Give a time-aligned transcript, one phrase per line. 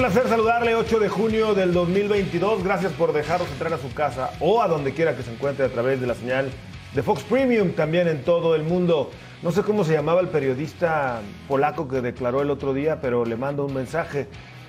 [0.00, 2.64] Placer saludarle 8 de junio del 2022.
[2.64, 5.68] Gracias por dejarnos entrar a su casa o a donde quiera que se encuentre a
[5.68, 6.50] través de la señal
[6.94, 9.10] de Fox Premium, también en todo el mundo.
[9.42, 13.36] No sé cómo se llamaba el periodista polaco que declaró el otro día, pero le
[13.36, 14.26] mando un mensaje.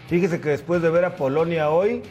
[0.10, 2.04] Fíjese que después de ver a Polonia hoy,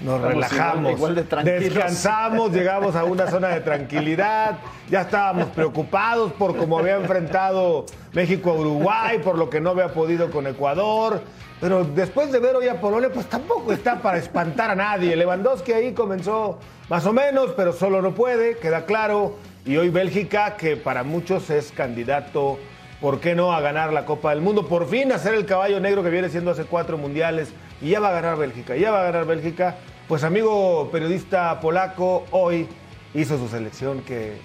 [0.00, 1.60] nos relajamos, igual de tranquilos.
[1.62, 4.58] descansamos, llegamos a una zona de tranquilidad,
[4.90, 9.88] ya estábamos preocupados por cómo había enfrentado México a Uruguay, por lo que no había
[9.88, 11.22] podido con Ecuador,
[11.60, 15.16] pero después de ver hoy a Polonia, pues tampoco está para espantar a nadie.
[15.16, 16.58] Lewandowski ahí comenzó
[16.90, 19.36] más o menos, pero solo no puede, queda claro.
[19.64, 22.58] Y hoy Bélgica, que para muchos es candidato,
[23.06, 24.66] ¿por qué no?, a ganar la Copa del Mundo.
[24.66, 27.52] Por fin hacer el caballo negro que viene siendo hace cuatro mundiales.
[27.80, 29.76] Y ya va a ganar Bélgica, ya va a ganar Bélgica.
[30.08, 32.66] Pues amigo periodista polaco, hoy
[33.14, 34.38] hizo su selección que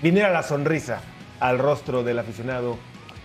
[0.00, 1.02] viniera la sonrisa
[1.38, 2.78] al rostro del aficionado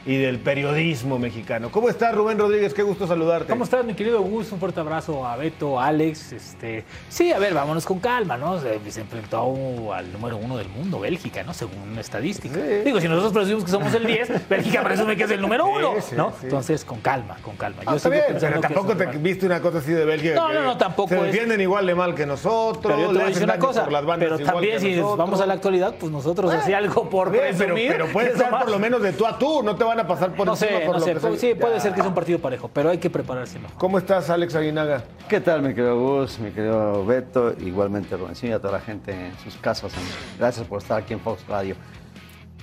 [0.06, 1.70] y del periodismo mexicano.
[1.72, 2.73] ¿Cómo estás, Rubén Rodríguez?
[2.73, 3.50] Qué gusto saludarte.
[3.50, 4.52] ¿Cómo estás, mi querido Gus?
[4.52, 6.34] Un fuerte abrazo a Beto, a Alex.
[6.34, 8.60] Este, sí, a ver, vámonos con calma, ¿no?
[8.60, 11.54] Se, se enfrentó al número uno del mundo, Bélgica, ¿no?
[11.54, 12.54] Según estadística.
[12.56, 12.62] Sí.
[12.84, 15.94] Digo, si nosotros presumimos que somos el 10, Bélgica presume que es el número uno,
[16.02, 16.34] sí, ¿no?
[16.44, 17.84] Entonces, con calma, con calma.
[17.86, 20.36] Ah, está sigo bien, pero tampoco es te viste una cosa así de Bélgica.
[20.36, 22.94] No, que no, no, tampoco Se es- defienden igual de mal que nosotros.
[22.94, 23.86] Pero yo te le voy a decir hacen una daño cosa,
[24.20, 25.17] pero también si nosotros.
[25.17, 28.28] vamos a la actualidad, pues nosotros así algo por Está bien, pero, presumir, pero puede
[28.34, 28.64] eso ser más.
[28.64, 30.72] por lo menos de tú a tú, no te van a pasar por No encima
[30.72, 31.38] sé, por no lo sé, que sea.
[31.38, 33.67] sí, puede ser que es un partido parejo, pero hay que preparárselo.
[33.77, 35.03] ¿Cómo estás, Alex Aguinaga?
[35.30, 37.53] ¿Qué tal, mi querido Gus, mi querido Beto?
[37.59, 39.94] Igualmente, Rubencín y a toda la gente en sus casas.
[40.39, 41.75] Gracias por estar aquí en Fox Radio.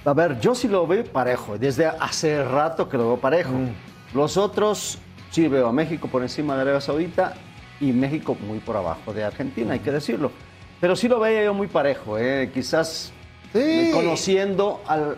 [0.04, 1.56] A ver, yo sí lo veo parejo.
[1.58, 3.52] Desde hace rato que lo veo parejo.
[4.12, 4.98] Los otros,
[5.30, 7.34] sí veo a México por encima de Arabia Saudita
[7.80, 10.32] y México muy por abajo de Argentina, hay que decirlo.
[10.80, 12.18] Pero sí lo veía yo muy parejo.
[12.18, 12.50] ¿eh?
[12.52, 13.12] Quizás
[13.52, 13.58] Sí.
[13.60, 15.16] eh, conociendo al,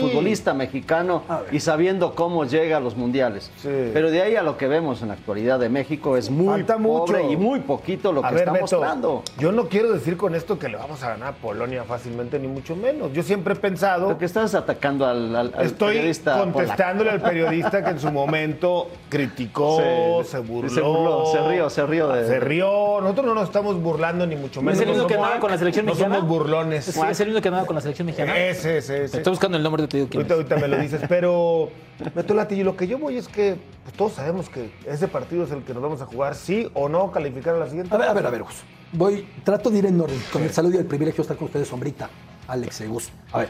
[0.00, 1.22] futbolista mexicano
[1.52, 3.50] y sabiendo cómo llega a los mundiales.
[3.58, 3.68] Sí.
[3.92, 6.76] Pero de ahí a lo que vemos en la actualidad de México es muy Falta
[6.78, 7.04] mucho.
[7.12, 9.22] pobre y muy poquito lo A que ver, está Beto, mostrando.
[9.38, 12.48] yo no quiero decir con esto que le vamos a ganar a Polonia fácilmente, ni
[12.48, 13.12] mucho menos.
[13.12, 14.08] Yo siempre he pensado...
[14.08, 18.88] Porque estás atacando al, al- al Estoy periodista contestándole al periodista que en su momento
[19.08, 19.78] criticó,
[20.24, 20.68] Sí, se burló.
[20.70, 23.00] se burló, se rió, se rió de- Se rió.
[23.00, 24.74] Nosotros no nos estamos burlando ni mucho menos.
[24.76, 26.16] ¿Es el No único que somos- andaba con la selección no mexicana?
[26.16, 26.88] somos burlones.
[26.88, 28.36] ¿Es, el único que andaba con la selección mexicana?
[28.36, 29.18] Ese, ese, ese.
[29.18, 30.38] Estoy buscando el nombre de te digo quién Ahorita, es.
[30.38, 31.70] ahorita me lo dices, pero
[32.14, 35.50] Beto Lati, lo que yo voy es que pues, todos sabemos que ese partido es
[35.50, 37.94] el que nos vamos a jugar, sí o no, calificar a la siguiente.
[37.94, 38.62] A ver, a ver, a ver, Gus.
[38.92, 41.46] Voy, trato de ir en orden, con el saludo y el privilegio de estar con
[41.46, 42.10] ustedes, Sombrita,
[42.48, 43.10] Alex y Gus.
[43.32, 43.48] A ver,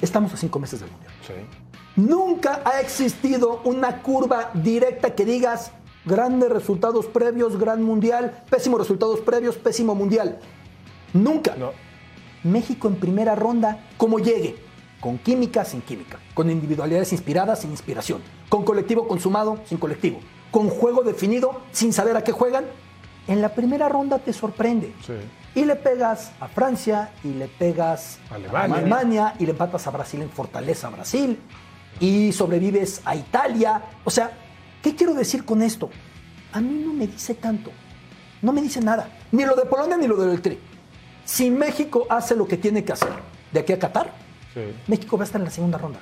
[0.00, 1.12] estamos a cinco meses del Mundial.
[1.26, 1.32] Sí.
[1.96, 5.72] Nunca ha existido una curva directa que digas
[6.04, 10.38] grandes resultados previos, gran mundial, pésimos resultados previos, pésimo mundial.
[11.12, 11.54] Nunca.
[11.56, 11.70] No.
[12.44, 14.56] México en primera ronda, como llegue,
[15.00, 20.68] con química, sin química, con individualidades inspiradas, sin inspiración, con colectivo consumado, sin colectivo, con
[20.68, 22.64] juego definido, sin saber a qué juegan,
[23.26, 24.94] en la primera ronda te sorprende.
[25.04, 25.14] Sí.
[25.54, 28.74] Y le pegas a Francia, y le pegas Alemania.
[28.74, 31.38] a Alemania, y le empatas a Brasil en Fortaleza, Brasil,
[32.00, 33.82] y sobrevives a Italia.
[34.04, 34.32] O sea,
[34.82, 35.90] ¿qué quiero decir con esto?
[36.52, 37.70] A mí no me dice tanto,
[38.42, 40.58] no me dice nada, ni lo de Polonia ni lo del Tri.
[41.24, 43.10] Si México hace lo que tiene que hacer
[43.52, 44.12] de aquí a Qatar,
[44.54, 44.60] Sí.
[44.86, 45.98] México va a estar en la segunda ronda.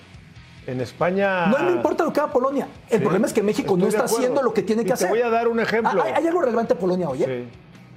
[0.66, 1.47] En España.
[1.47, 2.69] No me importa lo que haga Polonia.
[2.91, 4.88] El Sí, problema es que México estoy no está haciendo lo que tiene Y que
[4.91, 5.09] te hacer.
[5.09, 6.03] voy a dar un ejemplo.
[6.03, 7.09] Ah, ¿Hay, hay algo relevante en Polonia?
[7.16, 7.44] Sí.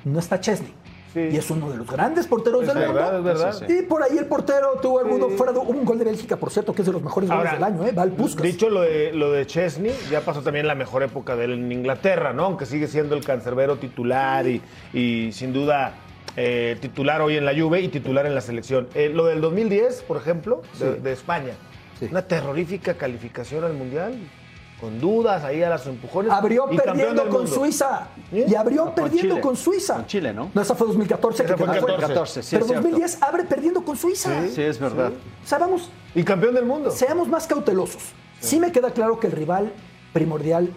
[0.06, 0.74] No está Chesney.
[1.14, 1.20] Sí.
[1.32, 3.32] Y es uno de los grandes porteros Es del verdad, mundo.
[3.32, 3.70] es verdad.
[3.70, 6.74] Y por ahí el portero tuvo alguno fuera de un gol de Bélgica, por cierto,
[6.74, 7.94] que es de los mejores goles del año, ¿eh?
[8.18, 8.42] Puskas.
[8.44, 11.72] Dicho lo de, lo de Chesney, ya pasó también la mejor época de él en
[11.72, 12.46] Inglaterra, ¿no?
[12.46, 14.62] Aunque sigue siendo el cancerbero titular y,
[14.94, 15.94] y sin duda
[16.36, 18.88] eh, titular hoy en la Juve y titular en la selección.
[18.94, 21.54] Eh, lo del 2010, por ejemplo, de, de España.
[22.00, 22.08] Sí.
[22.12, 24.18] Una terrorífica calificación al Mundial.
[24.82, 26.30] Con dudas, ahí a las empujones.
[26.34, 27.48] Abrió y perdiendo con mundo.
[27.48, 28.10] Suiza.
[28.30, 28.44] ¿Sí?
[28.46, 29.42] Y abrió con perdiendo Chile.
[29.42, 29.94] con Suiza.
[29.96, 30.52] Con Chile, ¿no?
[30.54, 31.96] No, esa fue 2014 Esa que fue quedó fuera.
[32.08, 32.14] 14.
[32.14, 32.88] 14, sí, Pero es cierto.
[32.90, 34.48] 2010 abre perdiendo con Suiza.
[34.50, 35.14] Sí, es verdad.
[35.44, 36.92] O sea, vamos, Y campeón del mundo.
[36.92, 38.04] seamos más cautelosos.
[38.42, 38.60] Sí.
[38.60, 39.72] me queda claro que el rival
[40.12, 40.70] primordial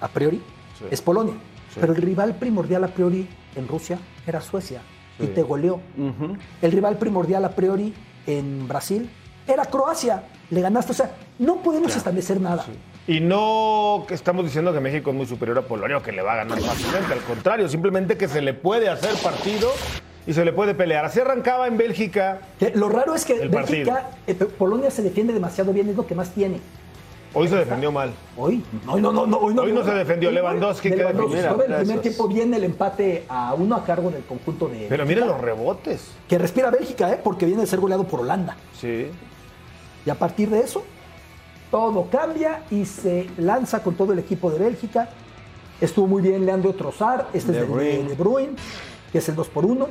[0.00, 0.42] a priori
[0.90, 1.34] es Polonia.
[1.78, 3.98] Pero el rival primordial a priori en Rusia
[4.30, 4.82] era Suecia
[5.18, 5.80] y te goleó.
[6.62, 7.94] El rival primordial a priori
[8.26, 9.08] en Brasil
[9.46, 10.24] era Croacia.
[10.50, 10.92] Le ganaste.
[10.92, 12.64] O sea, no podemos establecer nada.
[13.06, 16.22] Y no que estamos diciendo que México es muy superior a Polonia o que le
[16.22, 17.12] va a ganar fácilmente.
[17.12, 19.70] Al contrario, simplemente que se le puede hacer partido
[20.26, 21.06] y se le puede pelear.
[21.06, 22.40] Así arrancaba en Bélgica.
[22.58, 26.14] Que Lo raro es que Bélgica, eh, Polonia se defiende demasiado bien, es lo que
[26.14, 26.60] más tiene.
[27.34, 28.12] Hoy se defendió mal.
[28.36, 31.36] Hoy, no, no, no, no, hoy no, Hoy no se defendió Lewandowski, Lewandowski.
[31.36, 31.52] definición.
[31.54, 34.86] Todo el Mira, primer tiempo viene el empate a uno a cargo del conjunto de.
[34.88, 36.10] Pero miren los rebotes.
[36.26, 37.20] Que respira Bélgica, ¿eh?
[37.22, 38.56] Porque viene de ser goleado por Holanda.
[38.78, 39.08] Sí.
[40.06, 40.82] Y a partir de eso,
[41.70, 45.10] todo cambia y se lanza con todo el equipo de Bélgica.
[45.80, 48.02] Estuvo muy bien Leandro Trossard, este De es de, Bruyne.
[48.02, 48.52] de, de Bruyne,
[49.12, 49.86] que es el 2 por 1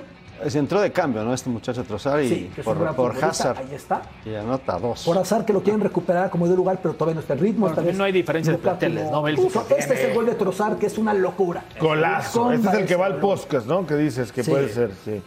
[0.48, 1.34] Se entró de cambio, ¿no?
[1.34, 3.16] Este muchacho Trossard y Sí, por.
[3.24, 3.58] Hazard.
[3.58, 4.02] Ahí está.
[4.26, 5.04] Y anota dos.
[5.04, 7.62] Por azar que lo quieren recuperar como de lugar, pero todavía no está en ritmo.
[7.62, 9.48] Bueno, también no hay diferencia de planteles, no- este
[9.78, 11.64] es el gol de Trossard, que es una locura.
[11.80, 12.50] Golazo.
[12.50, 13.86] La Este es el que va al podcast, ¿no?
[13.88, 14.52] Que dices que Sí.
[14.52, 15.22] puede ser, sí.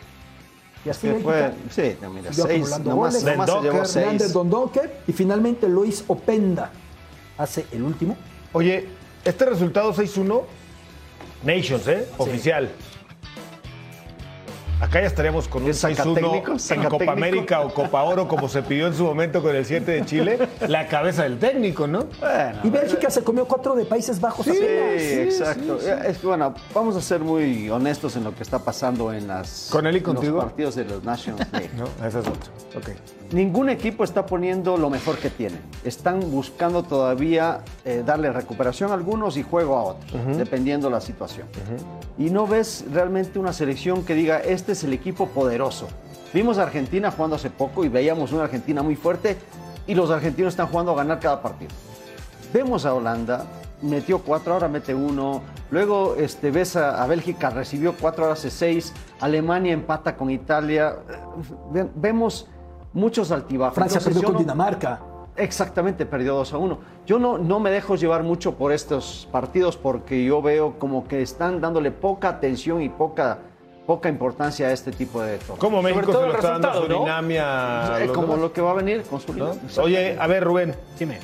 [0.85, 4.33] Y así Que fue, sí, no, mira, siguió seis, acumulando nomás, nomás se llevó seis.
[4.33, 6.71] Dondonker y finalmente Luis Openda
[7.37, 8.17] hace el último.
[8.53, 8.89] Oye,
[9.25, 10.45] este resultado 6-1,
[11.43, 12.06] Nations, ¿eh?
[12.19, 12.71] Oficial.
[14.81, 16.53] Acá ya estaríamos con un ¿Es sacatécnico?
[16.53, 16.88] 6-1 en.
[16.88, 20.05] Copa América o Copa Oro, como se pidió en su momento con el 7 de
[20.06, 20.38] Chile.
[20.69, 22.06] La cabeza del técnico, ¿no?
[22.19, 25.03] Bueno, Y Bélgica se comió cuatro de Países Bajos Sí, apenas.
[25.03, 25.79] exacto.
[25.79, 29.69] Es que, bueno, vamos a ser muy honestos en lo que está pasando en las
[29.71, 30.38] ¿Con él y en los contigo?
[30.41, 31.71] partidos de los Nations League.
[31.77, 32.50] No, esa es otra.
[32.77, 32.88] Ok.
[33.32, 35.56] Ningún equipo está poniendo lo mejor que tiene.
[35.85, 41.47] Están buscando todavía eh, darle recuperación a algunos y juego a otros, dependiendo la situación.
[42.19, 45.87] Y no ves realmente una selección que diga, este es el equipo poderoso.
[46.35, 49.37] Vimos a Argentina jugando hace poco y veíamos una Argentina muy fuerte
[49.87, 51.71] y los argentinos están jugando a ganar cada partido.
[52.53, 53.44] Vemos a Holanda,
[53.81, 55.43] metió cuatro, ahora mete uno.
[55.71, 58.93] Luego este, ves a, a Bélgica, recibió cuatro, ahora hace seis.
[59.21, 60.97] Alemania empata con Italia.
[61.73, 62.49] Ve- vemos
[62.93, 63.75] muchos altibajos.
[63.75, 65.01] Francia Entonces, perdió con no- Dinamarca.
[65.37, 66.79] Exactamente, perdió 2 a 1.
[67.07, 71.23] Yo no, no me dejo llevar mucho por estos partidos porque yo veo como que
[71.23, 73.39] están dándole poca atención y poca,
[73.87, 75.59] poca importancia a este tipo de torneos.
[75.59, 76.95] ¿Cómo México se lo está dando a resultado, ¿no?
[77.07, 79.53] Surinam y a Eh, los como demás, lo que va a venir con su ¿no?
[79.53, 79.57] liga.
[79.83, 80.75] Oye, a ver, Rubén.
[80.99, 81.19] Dime.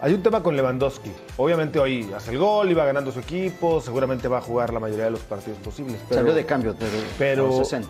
[0.00, 1.10] Hay un tema con Lewandowski.
[1.36, 5.04] Obviamente hoy hace el gol, iba ganando su equipo, seguramente va a jugar la mayoría
[5.04, 5.98] de los partidos posibles.
[6.08, 6.74] Pero, Salió de cambio
[7.18, 7.88] pero- los 60.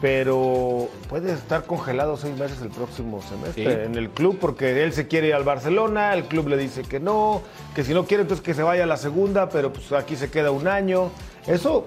[0.00, 3.80] Pero puede estar congelado seis meses el próximo semestre Sí.
[3.86, 7.00] en el club porque él se quiere ir al Barcelona, el club le dice que
[7.00, 7.42] no,
[7.74, 10.30] que si no quiere entonces que se vaya a la segunda, pero pues aquí se
[10.30, 11.10] queda un año.
[11.46, 11.86] Eso,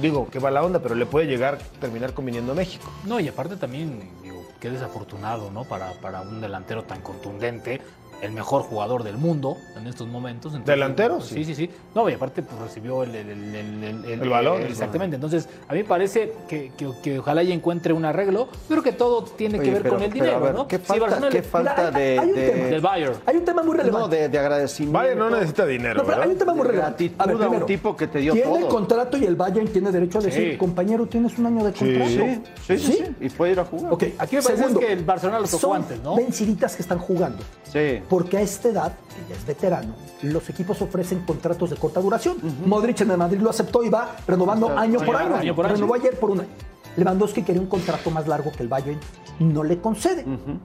[0.00, 2.90] digo, que va la onda, pero le puede llegar, terminar conviniendo a México.
[3.04, 5.64] No, y aparte también, digo, qué desafortunado, ¿no?
[5.64, 7.82] Para, para un delantero tan contundente,
[8.22, 10.52] el mejor jugador del mundo en estos momentos.
[10.52, 11.20] Entonces, ¿Delantero?
[11.20, 11.44] Sí, Sí.
[11.44, 11.70] sí, sí.
[11.94, 13.54] No, y aparte pues recibió el, el, el,
[13.84, 14.62] el- el- El balón.
[14.62, 15.16] Exactamente.
[15.16, 18.48] Entonces, a mí me parece que, que- que ojalá ya encuentre un arreglo.
[18.52, 20.66] Yo creo que todo tiene que Oye, ver pero- con el dinero, ver, ¿no?
[20.66, 22.64] ¿Qué falta, Barcelona qué falta Mira, hay- de, hay un de- tema.
[22.68, 23.14] del Bayern.
[23.26, 24.08] Hay un tema muy relevante.
[24.08, 24.98] no, de, de agradecimiento?
[24.98, 27.12] Bayern no necesita dinero, No, pero hay un tema muy relevante.
[27.18, 28.58] a un primero, tipo que te dio tiene todo.
[28.58, 30.56] el contrato y el Bayern tiene derecho a decir, Sí.
[30.58, 32.08] compañero, tienes un año de contrato.
[32.08, 33.04] Sí, sí, sí, sí.
[33.20, 33.92] Y puede ir a jugar.
[33.92, 36.16] Ok, Aquí me parece que el Barcelona lo tocó antes, ¿no?
[36.16, 37.42] venciditas que están jugando.
[37.64, 38.00] Sí.
[38.08, 42.36] Porque a esta edad, que ya es veterano, los equipos ofrecen contratos de corta duración.
[42.64, 45.34] Modric en el Madrid lo aceptó y va renovando Está- año por año.
[45.36, 45.74] año por año.
[45.74, 46.48] Renovó ayer por un año.
[46.96, 48.98] Lewandowski quería un contrato más largo que el Bayern,
[49.40, 50.24] no le concede.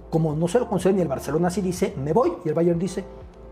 [0.09, 2.33] Como no se lo concede ni el Barcelona, así dice, me voy.
[2.45, 3.03] Y el Bayern dice,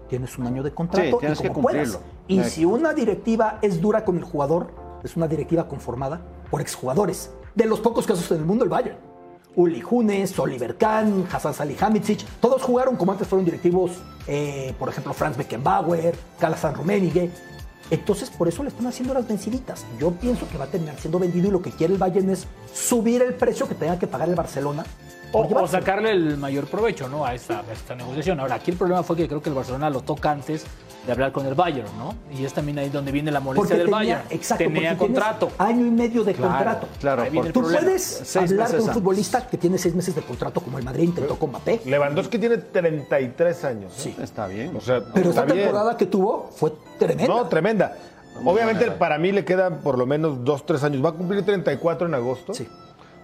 [0.08, 1.90] tienes un año de contrato Sí, tienes y que como puedas.
[1.92, 2.08] cumplirlo.
[2.28, 4.72] Y si una directiva es dura con el jugador,
[5.04, 7.32] es una directiva conformada por exjugadores.
[7.56, 8.98] De los pocos casos en el mundo, el Bayern.
[9.56, 13.92] Uli Junes, Oliver Kahn, Hassan Salihamidzic, todos jugaron como antes fueron directivos,
[14.28, 17.30] eh, por ejemplo, Franz Beckenbauer, Calazan Rummenigge.
[17.92, 19.84] Entonces, por eso le están haciendo las venciditas.
[20.00, 22.46] Yo pienso que va a terminar siendo vendido y lo que quiere el Bayern es
[22.72, 24.86] subir el precio que tenga que pagar el Barcelona.
[25.32, 27.26] O, sacarle el mayor provecho ¿no?
[27.26, 28.40] a, esta, a esta negociación.
[28.40, 30.66] Ahora, aquí el problema fue que creo que el Barcelona lo toca antes
[31.06, 32.14] de hablar con el Bayern, ¿no?
[32.38, 34.22] Y es también ahí donde viene la molestia Porque del tenía, Bayern.
[34.30, 35.50] exacto, tenía contrato.
[35.58, 36.88] Año y medio de Claro, contrato.
[37.00, 40.22] claro, Ahí viene Tú puedes Seis hablar con un futbolista que tiene seis meses de
[40.22, 41.82] contrato como el Madrid intentó con Mbappé.
[41.86, 43.92] Lewandowski tiene 33 años.
[43.98, 44.14] ¿eh?
[44.16, 44.16] Sí.
[44.22, 44.76] Está bien.
[44.76, 45.48] O sea, Pero bien.
[45.48, 47.28] temporada que tuvo fue tremenda.
[47.34, 47.96] No, tremenda.
[48.46, 51.04] Obviamente para mí le quedan por lo menos dos, tres años.
[51.04, 52.54] Va a cumplir 34 en agosto.
[52.54, 52.68] Sí.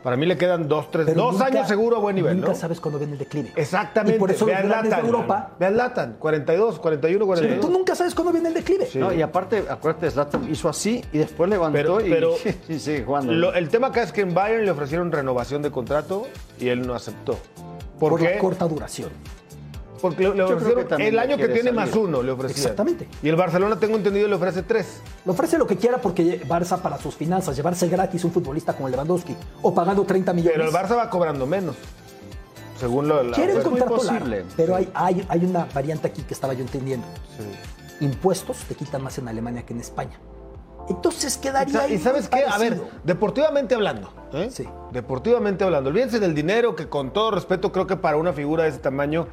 [0.05, 2.49] Para mí le quedan dos, tres, Pero dos nunca- años seguro a buen nivel, Nunca
[2.49, 2.55] ¿no?
[2.55, 3.51] sabes cuándo viene el declive.
[3.55, 4.17] Exactamente.
[4.17, 5.05] Y por eso Vean grandes de Latan.
[5.07, 5.49] Europa.
[5.59, 7.59] Vean Latan, 42, 41, 42.
[7.65, 8.85] Tú nunca sabes cuándo viene el declive.
[8.85, 8.99] Sí.
[8.99, 12.35] No, y aparte, acuérdate, Zlatan hizo así y después levantó Pero- y, pero-
[12.69, 13.33] y sigue jugando.
[13.33, 16.27] Lo- el tema acá es que en Bayern le ofrecieron renovación de contrato
[16.59, 17.39] y él no aceptó.
[17.99, 18.35] ¿Por, Por qué?
[18.35, 19.09] la corta duración.
[20.01, 21.73] Porque le, le ofrecieron también el año que tiene salir.
[21.73, 22.61] más uno, le ofrecieron.
[22.71, 23.07] Exactamente.
[23.23, 25.01] Y el Barcelona, tengo entendido, le ofrece tres.
[25.25, 28.89] Le ofrece lo que quiera porque Barça para sus finanzas, llevarse gratis un futbolista como
[28.89, 30.57] Lewandowski o pagando 30 millones.
[30.57, 31.75] Pero el Barça va cobrando menos.
[32.79, 33.69] Según lo, la quiere un oferta.
[33.69, 34.37] muy contrato posible.
[34.37, 34.53] largo.
[34.57, 37.07] Pero hay, hay, hay una variante aquí que estaba yo entendiendo.
[37.37, 38.05] Sí.
[38.05, 40.19] Impuestos te quitan más en Alemania que en España.
[40.87, 42.43] Entonces quedaría ahí ¿Y sabes qué?
[42.43, 44.49] A ver, deportivamente hablando, ¿eh?
[44.51, 44.65] Sí.
[44.91, 48.69] Deportivamente hablando, olvídense del dinero que con todo respeto creo que para una figura de
[48.69, 49.27] ese tamaño,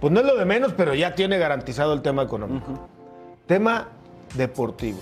[0.00, 2.88] pues no es lo de menos, pero ya tiene garantizado el tema económico.
[3.46, 3.88] Tema
[4.34, 4.98] deportivo.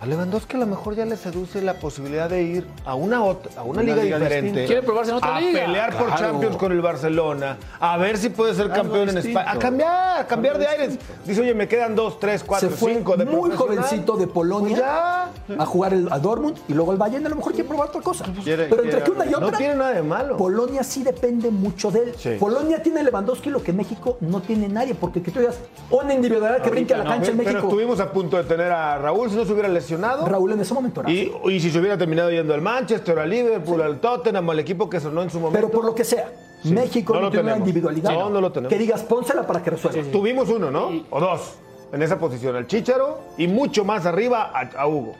[0.00, 3.48] A Lewandowski a lo mejor ya le seduce la posibilidad de ir a una, ot-
[3.56, 4.44] a una, Una liga, liga diferente.
[4.46, 4.66] distinta.
[4.68, 5.60] Quiere probarse en otra a liga.
[5.64, 6.22] pelear por Claro.
[6.22, 7.56] Champions con el Barcelona.
[7.80, 9.18] A ver si puede ser Algo campeón en.
[9.18, 9.50] España.
[9.50, 10.98] A cambiar, a cambiar de aires.
[11.26, 15.30] Dice, oye, me quedan dos, tres, cuatro, Se fue cinco de muy jovencito de Polonia
[15.48, 15.62] Pues ya.
[15.64, 17.26] a jugar el, a Dortmund y luego al Bayern.
[17.26, 18.24] A lo mejor quiere probar otra cosa.
[18.44, 19.40] Quiere- Pero entre quiere que una y algo.
[19.40, 20.36] No otra, tiene nada de malo.
[20.36, 22.14] Polonia sí depende mucho de él.
[22.16, 22.36] Sí.
[22.38, 25.58] Polonia tiene Lewandowski lo que México no tiene nadie, porque que tú digas,
[25.90, 27.66] una individualidad que brinque a la no, cancha en Pero México.
[27.68, 29.87] estuvimos a punto de tener a Raúl si no se hubiera lesionado.
[29.96, 31.10] Raúl en ese momento era.
[31.10, 34.88] Y, y si se hubiera terminado yendo al Manchester, al Liverpool, al Tottenham, al equipo
[34.90, 35.58] que sonó en su momento.
[35.58, 36.30] Pero por lo que sea,
[36.64, 37.68] México no no, lo tiene una tenemos.
[37.68, 38.12] individualidad.
[38.12, 38.72] No, no lo tenemos.
[38.72, 40.02] Que digas, pónsela para que resuelva.
[40.10, 40.90] Tuvimos uno, ¿no?
[41.10, 41.54] O dos
[41.92, 45.14] en esa posición, al Chicharo y mucho más arriba a, a Hugo.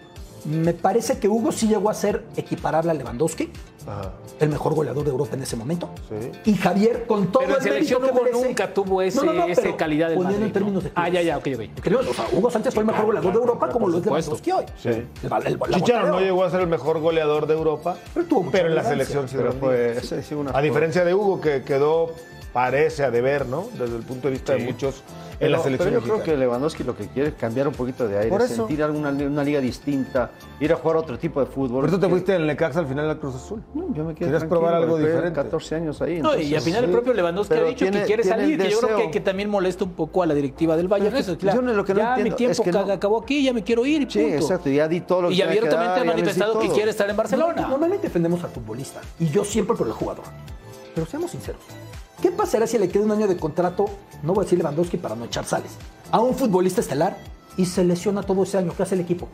[0.48, 3.50] Me parece que Hugo sí llegó a ser equiparable a Lewandowski,
[3.86, 4.12] Ajá.
[4.40, 5.90] el mejor goleador de Europa en ese momento.
[6.08, 6.30] Sí.
[6.50, 9.24] Y Javier, con todo Pero el mérito selección que Hugo merece- nunca tuvo ese, No,
[9.24, 10.42] no, no, ese pero calidad del Madrid.
[10.42, 10.88] en términos ¿no?
[10.88, 11.58] de Ah, ya, ya, ok, ok.
[11.60, 14.04] De clubes, o sea, Hugo Sánchez fue el mejor goleador de Europa, como lo es.
[14.06, 14.64] Lewandowski hoy.
[14.82, 14.88] Sí.
[14.88, 15.06] El-
[15.46, 18.52] el- la Chicharo no llegó a ser el mejor goleador de Europa, Pero tuvo mucha
[18.52, 21.62] pero en la selección sí Pero fue, ese sí una A diferencia de Hugo, que
[21.62, 22.14] quedó,
[22.52, 23.68] parece a deber, ¿no?
[23.78, 25.02] Desde el punto de vista de muchos
[25.32, 27.74] en Pero, la selección pero yo creo que Lewandowski lo que quiere es cambiar un
[27.74, 28.54] poquito de aire, Por eso.
[28.66, 31.82] sentir alguna una liga distinta, ir a jugar otro tipo de fútbol.
[31.82, 33.62] Por eso te Que- fuiste en el Necaxa al final del Cruz Azul.
[33.74, 35.34] No, yo me quedé Querías tranquilo, probar algo de diferente.
[35.36, 36.20] 14 años ahí.
[36.20, 38.68] No, y al final el propio Lewandowski Pero ha dicho tiene- que quiere salir, que
[38.70, 41.14] yo creo que, también molesta un poco a la directiva del Bayern.
[41.14, 42.92] Pero que yo no- lo que no ya mi entiendo tiempo es que no- ca-
[42.94, 44.14] acabó aquí, ya me quiero ir punto.
[44.18, 47.16] Sí, exacto, ya di todo lo que Y abiertamente ha manifestado que quiere estar en
[47.16, 47.62] Barcelona.
[47.68, 50.24] Normalmente defendemos al futbolista y yo siempre por el jugador.
[50.96, 51.62] Pero seamos sinceros.
[52.22, 53.86] ¿Qué pasará si le queda un año de contrato,
[54.22, 55.72] no voy a decir Lewandowski para no echar sales,
[56.10, 57.16] a un futbolista estelar
[57.56, 58.72] y se lesiona todo ese año?
[58.76, 59.28] ¿Qué hace el equipo?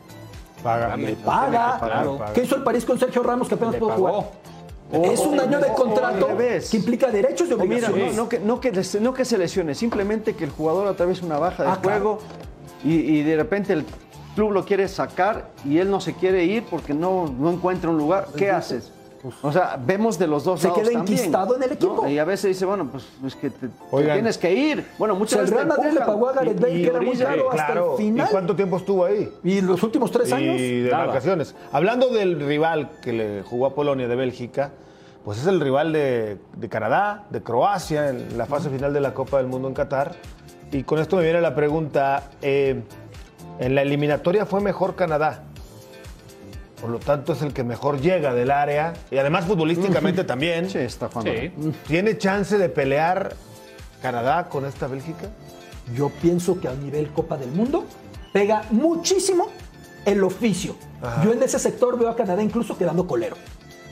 [0.62, 0.96] Paga.
[0.96, 1.78] Le paga.
[1.78, 2.18] claro.
[2.34, 4.06] ¿Qué hizo el París con Sergio Ramos que apenas Le pudo pagó.
[4.06, 5.10] jugar?
[5.12, 6.70] es un año de o- o contrato revés.
[6.70, 8.14] que implica derechos y O mira, obligaciones.
[8.16, 11.24] no, no que, no, que, des- no que se lesione, simplemente que el jugador atraviesa
[11.26, 12.18] una baja de Ah, claro.
[12.18, 12.18] juego
[12.84, 13.84] y, y de repente el
[14.36, 17.96] club lo quiere sacar y él no se quiere ir porque no, no encuentra un
[17.98, 18.28] lugar.
[18.36, 18.92] ¿Qué haces?
[19.42, 21.74] O sea, vemos de los dos Se lados queda también, enquistado en el ¿no?
[21.74, 22.06] equipo.
[22.08, 24.86] Y a veces dice, bueno, pues es que te, tienes que ir.
[24.98, 26.82] Bueno, O muchas sea, el veces Real Madrid le pagó a Gareth Bale, Y- y
[26.84, 27.92] que era muy caro hasta Claro.
[27.92, 28.26] el final.
[28.26, 29.32] ¿Y cuánto tiempo estuvo ahí?
[29.42, 30.60] Y los últimos tres años.
[30.60, 31.06] Y de Nada.
[31.06, 31.54] vacaciones.
[31.72, 34.72] Hablando del rival que le jugó a Polonia de Bélgica,
[35.24, 39.14] pues es el rival de, de Canadá, de Croacia en la fase final de la
[39.14, 40.16] Copa del Mundo en Qatar.
[40.70, 42.82] Y con esto me viene la pregunta, eh,
[43.58, 45.44] en la eliminatoria fue mejor Canadá.
[46.84, 50.68] Por lo tanto es el que mejor llega del área y además futbolísticamente también.
[50.68, 51.32] Sí, está jugando.
[51.32, 51.50] Sí.
[51.86, 53.32] ¿Tiene chance de pelear
[54.02, 55.30] Canadá con esta Bélgica?
[55.96, 57.86] Yo pienso que a nivel Copa del Mundo
[58.34, 59.48] pega muchísimo
[60.04, 60.76] el oficio.
[61.24, 63.36] Yo en ese sector veo a Canadá incluso quedando colero.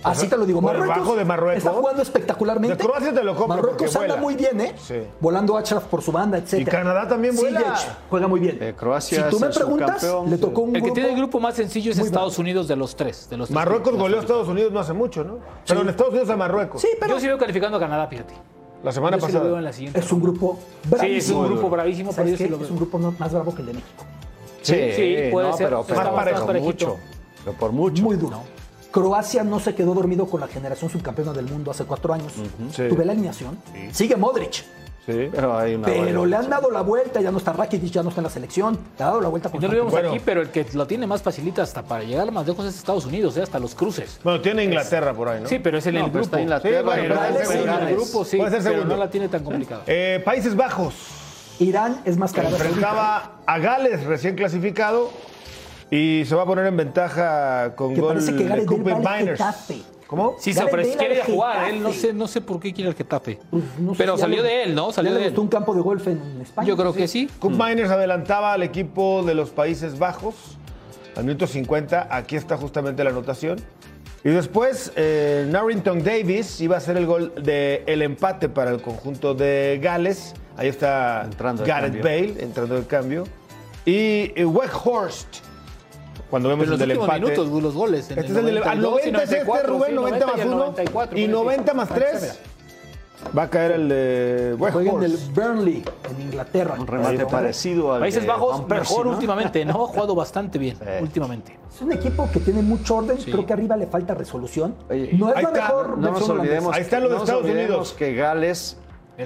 [0.04, 0.60] Así te lo digo.
[0.60, 1.58] por debajo de Marruecos.
[1.58, 2.76] está jugando espectacularmente.
[2.76, 4.16] De Croacia te lo compro Marruecos anda vuela.
[4.16, 4.74] muy bien, ¿eh?
[4.76, 4.96] Sí.
[5.20, 6.54] Volando Achraf por su banda, etc.
[6.54, 7.74] Y Canadá también vuela.
[8.10, 8.58] juega muy bien.
[8.60, 11.10] Eh, Croacia si tú es me el preguntas, le tocó un El que grupo tiene
[11.10, 12.38] el grupo más sencillo es Estados.
[12.38, 13.28] Unidos de los tres.
[13.30, 15.38] De los tres Marruecos goleó a Estados Unidos no hace mucho, ¿no?
[15.66, 16.80] Pero en Estados Unidos a Marruecos.
[16.80, 18.34] Sí, pero Yo sí veo calificando a Canadá, fíjate.
[18.82, 19.44] La semana Yo sí lo pasada.
[19.50, 20.00] veo en la siguiente.
[20.00, 21.44] es un grupo Sí, bravísimo.
[21.44, 22.70] es un grupo bravísimo, pero ¿Sabes yo sí lo Es veo.
[22.70, 24.04] un grupo más bravo que el de México.
[24.62, 25.66] Sí, sí, puede ser.
[25.66, 26.62] Pero, Está pero más parejito.
[26.62, 26.96] mucho.
[27.44, 28.02] Pero por mucho.
[28.02, 28.40] Muy duro.
[28.92, 32.32] Croacia no se quedó dormido con la generación subcampeona del mundo hace cuatro años.
[32.70, 32.88] Sí.
[32.88, 33.58] Tuve la alineación.
[33.90, 34.62] Sigue Modric.
[35.04, 35.28] Sí.
[35.32, 38.10] Pero hay una Pero le han dado la vuelta, ya no está Rakitic, ya no
[38.10, 40.10] está en la selección, le ha dado la vuelta con no lo vemos Bueno.
[40.10, 43.04] aquí, pero el que lo tiene más facilita hasta para llegar más lejos es Estados
[43.06, 43.42] Unidos, ¿eh?
[43.42, 44.20] hasta los cruces.
[44.22, 45.48] Bueno, tiene Inglaterra por ahí, ¿no?
[45.48, 46.24] Sí, pero es en No, el pero grupo.
[46.36, 47.96] está Inglaterra, Sí, bueno, Pero, puede ser pero en el segundo.
[47.96, 48.94] grupo sí, Puede ser pero segundo.
[48.94, 49.82] no la tiene tan complicada.
[49.88, 50.94] Eh, Países Bajos.
[51.58, 55.10] Irán es más de enfrentaba a Gales recién clasificado
[55.92, 58.96] y se va a poner en ventaja con Que gol parece que de Gareth Cooper
[58.96, 59.38] Miners.
[59.38, 59.76] Getafe.
[60.06, 60.34] ¿Cómo?
[60.38, 61.68] Sí, Gareth pero Bale quiere ir a al jugar.
[61.70, 63.38] Él no sé, no sé por qué quiere el Getafe.
[63.50, 64.88] Pues, no sé pero si salió le- de él, ¿no?
[64.88, 65.38] ya Salió le de él.
[65.38, 66.66] un campo de golf en España.
[66.68, 67.28] Yo creo que sí.
[67.38, 70.34] Cook Miners adelantaba al equipo de los Países Bajos
[71.16, 72.08] al minuto 50.
[72.10, 73.58] Aquí está justamente la anotación.
[74.24, 78.80] Y después, eh, Narrington Davis iba a hacer el gol del el empate para el
[78.80, 80.34] conjunto de Gales.
[80.56, 82.02] Ahí está Entrando Gareth cambio.
[82.04, 83.24] Bale entrando de cambio.
[83.84, 85.38] Y Weghorst,
[86.32, 87.20] cuando vemos Pero el los del empate.
[87.20, 88.10] minutos, los goles.
[88.10, 90.26] en Este es el del al 92 y 90 es este, 94, Rubén, sí, 90
[90.26, 91.94] más y el 1 94, y por ahí, 90 más sí.
[91.94, 92.40] 3.
[93.38, 95.34] Va a caer el de Juega en el Weghorst.
[95.34, 96.74] Burnley, en Inglaterra.
[96.78, 99.12] Un remate parecido al Países de Bajos Van Persie, mejor ¿no?
[99.12, 99.70] últimamente, ¿no?
[99.84, 100.84] Ha jugado bastante bien Sí.
[101.02, 101.56] últimamente.
[101.72, 104.74] Es un equipo que tiene mucho orden, creo que arriba le falta resolución.
[104.90, 106.74] Oye, no es la está, mejor No nos olvidemos.
[106.74, 107.92] Ahí está lo de Estados Unidos.
[107.96, 108.76] que Gales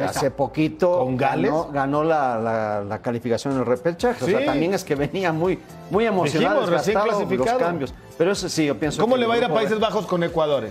[0.02, 1.50] hace poquito ¿Con Gales?
[1.50, 4.22] ganó, ganó la, la- la calificación en el repechaje.
[4.24, 4.32] O Sí.
[4.32, 5.58] sea, también es que venía muy,
[5.90, 7.94] muy emocionado, Dijimos, recién los cambios.
[8.18, 10.22] Pero eso sí, yo pienso ¿Cómo que le va a ir a Países Bajos con
[10.24, 10.64] Ecuador?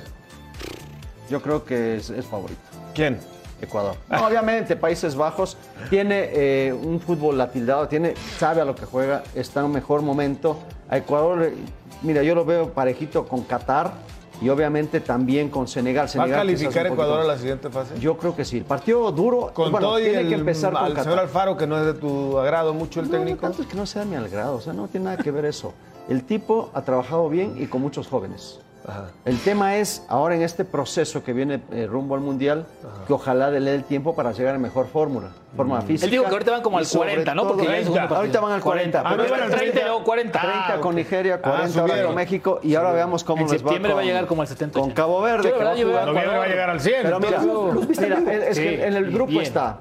[1.29, 2.60] Yo creo que es, es favorito.
[2.94, 3.20] ¿Quién?
[3.62, 3.96] Ecuador.
[4.10, 5.58] No, obviamente, Países Bajos
[5.89, 10.01] tiene eh, un fútbol latildado, tiene, sabe a lo que juega, está en un mejor
[10.01, 10.60] momento.
[10.89, 11.53] A Ecuador, eh,
[12.01, 13.94] mira, yo lo veo parejito con Qatar
[14.42, 16.04] y obviamente también con Senegal.
[16.04, 18.00] ¿Va a Senegal calificar Ecuador a la siguiente fase?
[18.00, 18.58] Yo creo que sí.
[18.58, 21.20] El partido duro, Con bueno, todo y tiene el, que empezar con al señor Qatar.
[21.20, 23.42] Alfaro, que no es de tu agrado mucho el No, no técnico.
[23.42, 25.46] tanto es que no sea mi al grado, o sea, no tiene nada que ver
[25.46, 25.74] eso.
[26.10, 28.60] El tipo ha trabajado bien y con muchos jóvenes.
[28.88, 29.06] Ajá.
[29.25, 32.68] El tema es, ahora en este proceso que viene eh, rumbo al Mundial,
[33.08, 36.06] que ojalá le dé el tiempo para llegar a mejor fórmula, forma física.
[36.06, 37.48] Él dijo que ahorita van como al sobre 40, ¿no?
[37.48, 37.63] Porque
[37.94, 39.00] ya ahorita van al 40.
[39.00, 40.39] Ah, pero no, iban al 30 y luego 40.
[40.42, 40.96] 30 con ok.
[40.96, 44.01] Nigeria, 40 ahora con México y ahora veamos cómo En les va septiembre va a
[44.04, 44.80] con- llegar como al 70.
[44.80, 45.44] Con Cabo Verde.
[45.44, 46.06] Que va verdad, a yo veo a
[46.38, 46.96] va a llegar al 100.
[47.04, 49.42] pero mira, entonces- ¿Los viste mira, en es Sí, que en el grupo bien.
[49.44, 49.77] está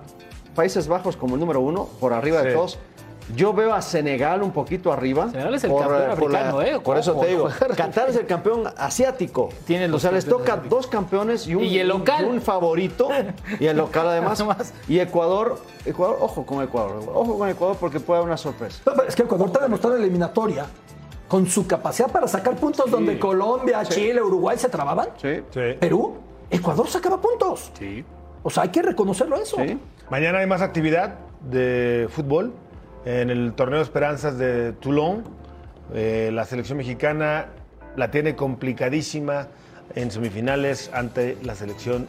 [0.54, 2.56] Países Bajos como el número uno, por arriba de Sí.
[2.56, 2.78] todos.
[3.35, 5.31] Yo veo a Senegal un poquito arriba.
[5.31, 6.81] Senegal es el campeón eh, africano, ¿eh?
[6.81, 7.49] Por eso te digo.
[7.76, 9.49] Qatar es el campeón asiático.
[9.66, 10.71] Tiene o los sea, les toca asiáticos.
[10.71, 12.25] dos campeones y un, Y el local.
[12.25, 13.09] y un favorito.
[13.59, 14.45] Y el local además.
[14.88, 17.02] Y Ecuador, Ecuador, ojo con Ecuador.
[17.14, 18.83] Ojo con Ecuador porque puede haber una sorpresa.
[18.85, 20.66] No, pero Es que Ecuador te ha demostrado eliminatoria
[21.28, 25.09] con su capacidad para sacar puntos donde Colombia, Chile, Uruguay se trababan.
[25.21, 25.40] Sí.
[25.50, 25.61] Sí.
[25.81, 26.16] Perú,
[26.50, 27.73] Ecuador sacaba puntos.
[27.78, 28.04] Sí.
[28.43, 29.57] O sea, hay que reconocerlo eso.
[29.57, 29.78] Sí.
[30.11, 32.52] Mañana hay más actividad de fútbol
[33.04, 35.25] en el torneo Esperanzas de Toulon.
[35.94, 37.46] Eh, la selección mexicana
[37.96, 39.49] la tiene complicadísima
[39.94, 42.06] en semifinales ante la selección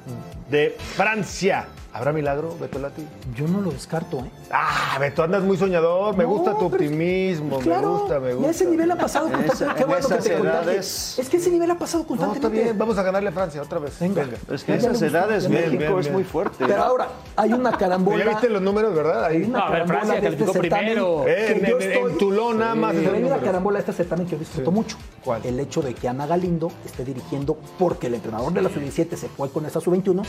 [0.50, 1.68] de Francia.
[1.96, 3.08] ¿Habrá milagro, Beto Lati?
[3.38, 4.30] Yo no lo descarto, ¿eh?
[4.52, 6.18] Ah, Beto, andas muy soñador.
[6.18, 7.60] Me No, gusta tu optimismo.
[7.60, 8.52] Claro, me gusta, me gusta.
[8.52, 9.76] ese nivel ha pasado En constantemente.
[9.78, 12.18] Qué en bueno que esas te edades- Es que ese nivel ha pasado No, está
[12.26, 12.64] constantemente.
[12.66, 12.78] bien.
[12.78, 13.98] Vamos a ganarle a Francia otra vez.
[13.98, 14.24] Venga.
[14.24, 14.38] Venga.
[14.54, 15.78] Es que esas edades le México.
[15.78, 16.14] Bien, es bien.
[16.14, 16.66] muy fuerte.
[16.68, 18.26] Pero ahora, hay una carambola.
[18.26, 19.24] ya viste los números, ¿verdad?
[19.24, 19.38] Ahí.
[19.38, 21.24] Hay una No, a ver, carambola Francia este calificó certamen primero.
[21.30, 22.94] Eh, que en, yo en- estoy- en Toulon nada más.
[22.94, 24.98] Hay una carambola de este certamen que yo disfruto mucho.
[25.26, 25.44] ¿Cuál?
[25.46, 29.28] El hecho de que Ana Galindo esté dirigiendo, porque el entrenador de la sub-17 se
[29.28, 30.24] fue con esa sub-21,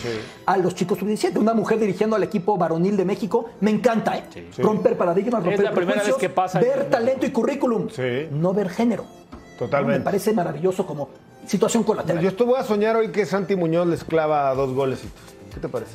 [0.47, 1.37] a los chicos sub-17.
[1.39, 3.51] Una mujer dirigiendo al equipo varonil de México.
[3.61, 4.25] Me encanta, ¿eh?
[4.59, 7.89] Romper paradigmas, romper la primera prejuicios, vez que pasa Ver en- talento y currículum.
[7.91, 8.29] Sí.
[8.33, 9.05] No ver género.
[9.59, 9.99] Totalmente.
[9.99, 11.11] Me parece maravilloso como
[11.47, 12.23] situación colateral.
[12.23, 15.21] Yo estoy, voy a soñar hoy que Santi Muñoz les clava dos golecitos.
[15.55, 15.93] ¿Qué te parece?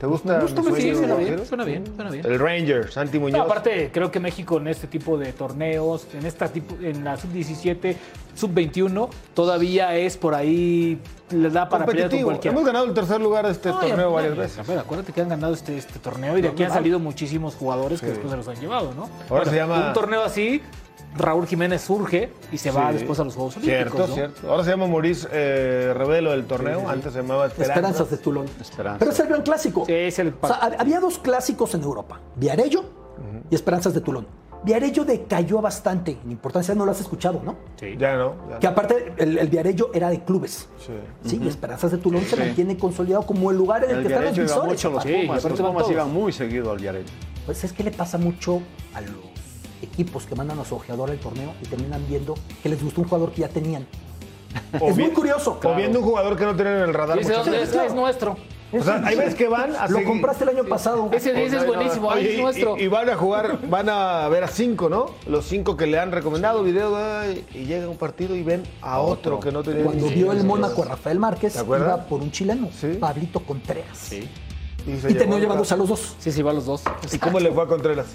[0.00, 0.38] ¿Te gusta?
[0.38, 2.24] Me gusta, Sí, suena bien, suena bien, suena bien.
[2.24, 3.36] El Ranger, Santi Muñoz.
[3.36, 7.18] No, aparte, creo que México en este tipo de torneos, en esta tipo, en la
[7.18, 7.96] sub-17,
[8.34, 10.98] sub-21, todavía es por ahí,
[11.30, 12.26] le da para pelear con competitivo.
[12.30, 12.52] cualquiera.
[12.54, 14.58] Hemos ganado el tercer lugar de este No, torneo ya- varias ya- veces.
[14.58, 17.54] A ver, acuérdate que han ganado este, este torneo y de aquí han salido muchísimos
[17.54, 19.08] jugadores que después se los han llevado, ¿no?
[19.28, 20.62] Ahora se llama- Un torneo así,
[21.16, 22.98] Raúl Jiménez surge y se va Sí.
[22.98, 23.82] después a los Juegos Olímpicos.
[23.92, 24.14] Cierto, ¿no?
[24.14, 24.50] cierto.
[24.50, 26.88] Ahora se llama Maurice eh, Revelo el torneo.
[26.88, 27.72] Antes se llamaba Esperanza.
[27.74, 28.46] Esperanzas de Tulón.
[28.60, 28.98] Esperanza.
[29.00, 29.84] Pero es el gran clásico.
[29.86, 32.84] Sí, es el O sea, hab- había dos clásicos en Europa: Viarello
[33.50, 34.26] y Esperanzas de Tulón.
[34.62, 37.56] Viarello decayó bastante en importancia, no lo has escuchado, ¿no?
[37.76, 37.94] Sí.
[37.98, 38.34] Ya no.
[38.50, 40.68] ya Que aparte el, el Viarello era de clubes.
[40.78, 40.92] Sí.
[41.24, 44.08] Sí, y Esperanzas de Tulón se mantiene consolidado como el lugar en el, El que
[44.08, 44.72] están los Viarejo iba visores.
[44.72, 45.44] mucho los Sí, Pumas.
[45.44, 47.08] Los Pumas iban muy seguido al Viarejo.
[47.46, 48.60] Pues es que le pasa mucho
[48.94, 49.14] a los
[49.82, 53.08] equipos que mandan a su ojeador al torneo y terminan viendo que les gustó un
[53.08, 53.86] jugador que ya tenían.
[54.78, 55.58] O es muy curioso.
[55.64, 57.16] O viendo un jugador que no tienen en el radar.
[57.16, 57.46] Veces.
[57.46, 58.36] es, es nuestro.
[58.72, 61.08] O sea, hay veces que van a Lo seguir- compraste el año pasado.
[61.12, 62.76] Ese 10 es buenísimo, ahí es y- nuestro.
[62.78, 65.06] Y, y van a jugar, van a ver a cinco, ¿no?
[65.26, 69.00] Los cinco que le han recomendado video ay, y llega un partido y ven a
[69.00, 72.68] otro, que no tenía Cuando vio el Mónaco a Rafael Márquez, iba por un chileno,
[72.78, 72.96] Sí.
[73.00, 73.96] Pablito Contreras.
[73.98, 74.28] Sí.
[74.86, 76.16] Y, se Y terminó llevándose a los dos.
[76.18, 76.82] Sí, sí, va a los dos.
[77.12, 78.06] ¿Y cómo le fue a Contreras?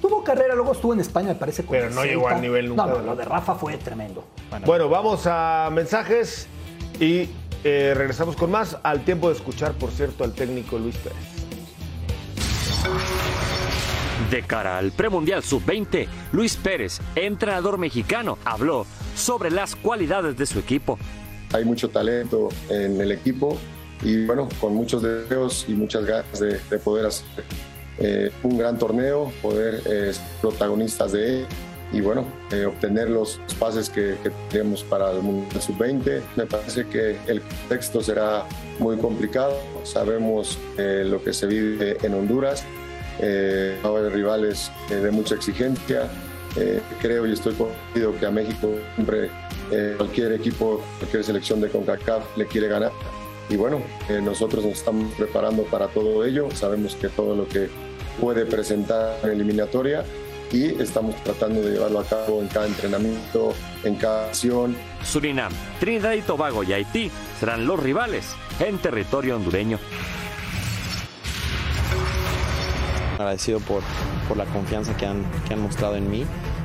[0.00, 1.62] Tuvo carrera, luego estuvo en España, me parece.
[1.62, 4.24] con Pero no llegó al nivel nunca No, no, lo de Rafa fue tremendo.
[4.64, 6.48] Bueno, vamos a mensajes
[6.98, 7.28] y
[7.64, 8.78] eh, regresamos con más.
[8.82, 11.18] Al tiempo de escuchar, por cierto, al técnico Luis Pérez.
[14.30, 20.58] De cara al premundial sub-20, Luis Pérez, entrenador mexicano, habló sobre las cualidades de su
[20.58, 20.98] equipo.
[21.52, 23.58] hay mucho talento en el equipo
[24.02, 27.26] y bueno, con muchos deseos y muchas ganas de, de poder hacer
[27.98, 31.46] eh, un gran torneo, poder eh, ser protagonistas de él
[31.92, 34.16] y bueno, eh, obtener los pases que,
[34.50, 36.22] que para el Mundial Sub-20.
[36.36, 38.44] Me parece que el contexto será
[38.78, 42.64] muy complicado, sabemos eh, lo que se vive en Honduras,
[43.20, 43.76] eh,
[44.12, 46.08] rivales eh, de mucha exigencia,
[47.00, 49.30] creo y estoy convencido que a México siempre
[49.96, 52.90] cualquier equipo, cualquier selección de CONCACAF le quiere ganar.
[53.48, 53.80] Y bueno,
[54.20, 56.48] nosotros nos estamos preparando para todo ello.
[56.52, 57.68] Sabemos que todo lo que
[58.20, 60.04] puede presentar en eliminatoria
[60.52, 64.76] y estamos tratando de llevarlo a cabo en cada entrenamiento, en cada acción.
[65.04, 69.78] Surinam, Trinidad y Tobago y Haití serán los rivales en territorio hondureño.
[73.20, 73.82] agradecido por,
[74.28, 76.24] por la confianza que han, que han mostrado en mí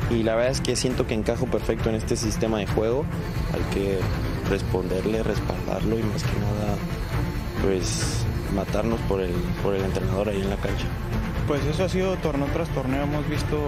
[0.09, 3.05] y la verdad es que siento que encajo perfecto en este sistema de juego
[3.53, 3.99] al que
[4.49, 6.77] responderle, respaldarlo y más que nada
[7.61, 10.85] pues matarnos por el, por el entrenador ahí en la cancha.
[11.47, 13.03] Pues eso ha sido torneo tras torneo.
[13.03, 13.61] Hemos visto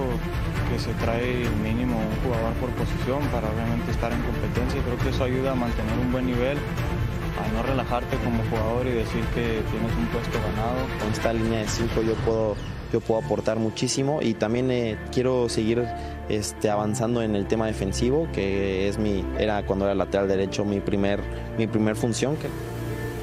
[0.72, 4.98] que se trae mínimo un jugador por posición para obviamente estar en competencia y creo
[4.98, 9.24] que eso ayuda a mantener un buen nivel, a no relajarte como jugador y decir
[9.36, 10.80] que tienes un puesto ganado.
[11.00, 12.56] Con esta línea de 5 yo puedo,
[12.92, 15.86] yo puedo aportar muchísimo y también eh, quiero seguir
[16.30, 20.80] este, avanzando en el tema defensivo, que es mi, era cuando era lateral derecho mi
[20.80, 21.22] primer,
[21.60, 22.38] mi primer función.
[22.38, 22.50] Que...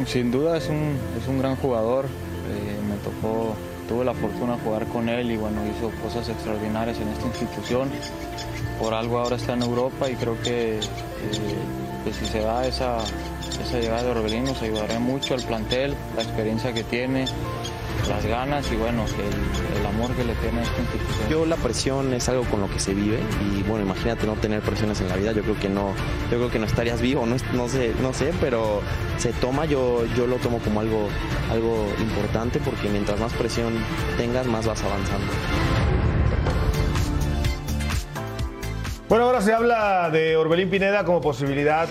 [0.06, 3.56] Sin duda es un, es un gran jugador, eh, me tocó
[3.94, 7.88] tuve la fortuna de jugar con él y bueno, hizo cosas extraordinarias en esta institución.
[8.80, 12.98] Por algo ahora está en Europa y creo que, eh, si se da esa,
[13.62, 17.26] esa llegada de Orbelín nos ayudará mucho al plantel, la experiencia que tiene,
[18.08, 21.28] las ganas y bueno, el, el, amor que le tiene a esta institución.
[21.30, 24.60] Yo la presión es algo con lo que se vive y bueno, imagínate no tener
[24.60, 25.92] presiones en la vida, yo creo que no,
[26.30, 28.80] yo creo que no estarías vivo, no, no sé, no sé, pero
[29.18, 31.08] se toma, yo, yo lo tomo como algo,
[31.50, 33.74] algo importante porque mientras más presión
[34.16, 35.32] tengas, más vas avanzando.
[39.08, 41.88] Bueno, ahora se habla de Orbelín Pineda como posibilidad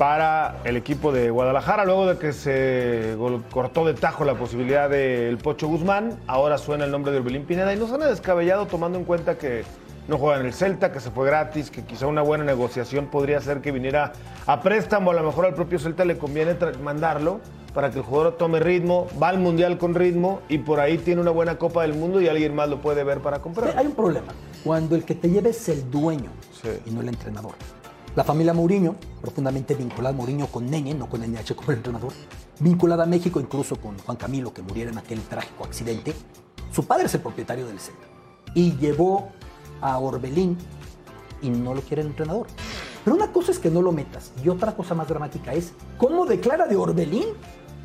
[0.00, 1.84] para el equipo de Guadalajara.
[1.84, 3.18] Luego de que se
[3.52, 7.74] cortó de tajo la posibilidad del Pocho Guzmán, ahora suena el nombre de Orbelín Pineda
[7.74, 9.62] y no suena descabellado tomando en cuenta que
[10.08, 13.42] no juega en el Celta, que se fue gratis, que quizá una buena negociación podría
[13.42, 14.14] ser que viniera
[14.46, 17.42] a préstamo, a lo mejor al propio Celta le conviene mandarlo
[17.74, 21.20] para que el jugador tome ritmo, va al Mundial con ritmo y por ahí tiene
[21.20, 23.72] una buena Copa del Mundo y alguien más lo puede ver para comprar.
[23.72, 24.32] Sí, hay un problema,
[24.64, 26.30] cuando el que te lleve es el dueño
[26.62, 26.70] sí.
[26.86, 27.52] y no el entrenador.
[28.16, 32.12] La familia Mourinho, profundamente vinculada Mourinho con Nene, no con NH como el entrenador,
[32.58, 36.12] vinculada a México incluso con Juan Camilo, que muriera en aquel trágico accidente.
[36.72, 38.06] Su padre es el propietario del Celta
[38.54, 39.28] y llevó
[39.80, 40.58] a Orbelín
[41.40, 42.48] y no lo quiere el entrenador.
[43.04, 46.26] Pero una cosa es que no lo metas y otra cosa más dramática es cómo
[46.26, 47.28] declara de Orbelín.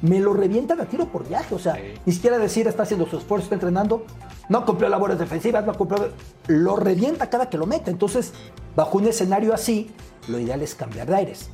[0.02, 1.82] Me lo revientan a tiro por viaje, o sea, sí.
[2.06, 4.06] ni siquiera decir está haciendo su esfuerzo, está entrenando,
[4.50, 6.10] no cumplió labores defensivas, no cumplió.
[6.48, 7.92] Lo revienta cada que lo mete.
[7.92, 8.34] Entonces,
[8.76, 9.90] bajo un escenario así,
[10.28, 11.50] lo ideal es cambiar de aires.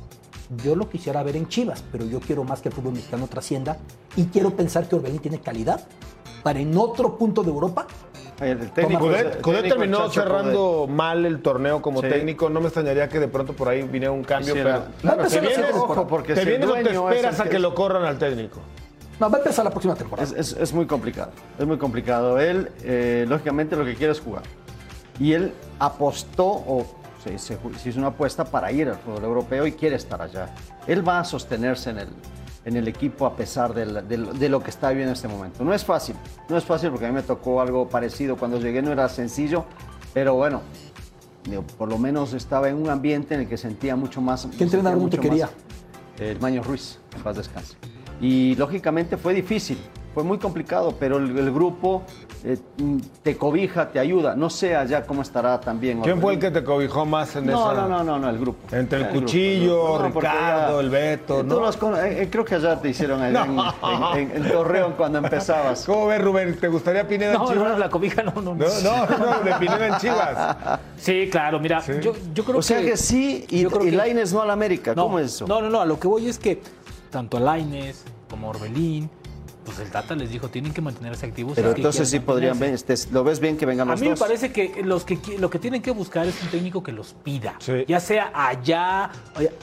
[0.62, 3.78] Yo lo quisiera ver en Chivas, pero yo quiero más que el fútbol mexicano trascienda
[4.16, 5.86] y quiero pensar que Orbelín tiene calidad
[6.42, 7.86] para en otro punto de Europa.
[8.42, 10.96] El técnico, Cudet, Cudet terminó cerrando Cudet.
[10.96, 12.08] mal el torneo como sí.
[12.08, 12.50] técnico.
[12.50, 14.54] No me extrañaría que de pronto por ahí viniera un cambio.
[14.54, 17.58] pero no, no, te vienes, ojo, porque te, vienes o te esperas a que, que
[17.58, 18.60] lo corran al técnico.
[19.20, 20.28] No, va a empezar la próxima temporada.
[20.28, 21.30] Es, es, es muy complicado.
[21.58, 22.40] Es muy complicado.
[22.40, 24.42] Él, eh, lógicamente, lo que quiere es jugar.
[25.20, 26.86] Y él apostó o
[27.22, 30.48] se, se, se, hizo una apuesta para ir al fútbol europeo y quiere estar allá.
[30.86, 32.08] Él va a sostenerse en el,
[32.64, 35.28] en el equipo a pesar de, la, de, de, lo que está viviendo en este
[35.28, 35.64] momento.
[35.64, 36.14] No es fácil,
[36.48, 39.64] no es fácil porque a mí me tocó algo parecido cuando llegué, no era sencillo,
[40.14, 40.62] pero bueno,
[41.44, 44.46] digo, por lo menos estaba en un ambiente en el que sentía mucho más.
[44.56, 45.46] ¿Qué entrenador te quería?
[45.46, 47.76] Más, el Maño Ruiz, paz descanse.
[48.20, 49.78] Y lógicamente fue difícil,
[50.14, 52.02] fue muy complicado, pero el, el grupo
[52.44, 52.58] eh,
[53.22, 54.34] te cobija, te ayuda.
[54.34, 56.00] No sé allá cómo estará también.
[56.00, 57.82] ¿Quién fue el que te cobijó más en no, esa?
[57.82, 58.74] No, no, no, no, el grupo.
[58.74, 61.60] Entre el, el cuchillo, no, Ricardo, ya, el Beto, ¿no?
[61.60, 63.72] Los, eh, creo que allá te hicieron en, no.
[64.14, 65.84] en, en, en, Torreón cuando empezabas.
[65.86, 66.58] ¿Cómo ves, Rubén?
[66.58, 67.72] ¿Te gustaría Pineda no, en Chivas?
[67.72, 68.54] No, la cobija no, no.
[68.54, 70.56] No, no, no, de Pineda en Chivas.
[71.02, 71.94] Sí, claro, mira, sí.
[72.00, 74.94] Yo, yo, creo o sea que, sí, y, y Laines no al América.
[74.94, 75.48] ¿Cómo es eso?
[75.48, 76.62] No, no, no, a lo que voy es que
[77.10, 79.10] tanto a Laines como a Orbelín,
[79.64, 81.54] pues el Tata les dijo, tienen que mantenerse activos.
[81.54, 84.00] Pero entonces sí podrían ver, este, ¿lo ves bien que vengan los dos?
[84.00, 84.20] A mí dos?
[84.20, 87.14] me parece que, los que lo que tienen que buscar es un técnico que los
[87.22, 87.54] pida.
[87.58, 87.84] Sí.
[87.86, 89.10] Ya sea allá,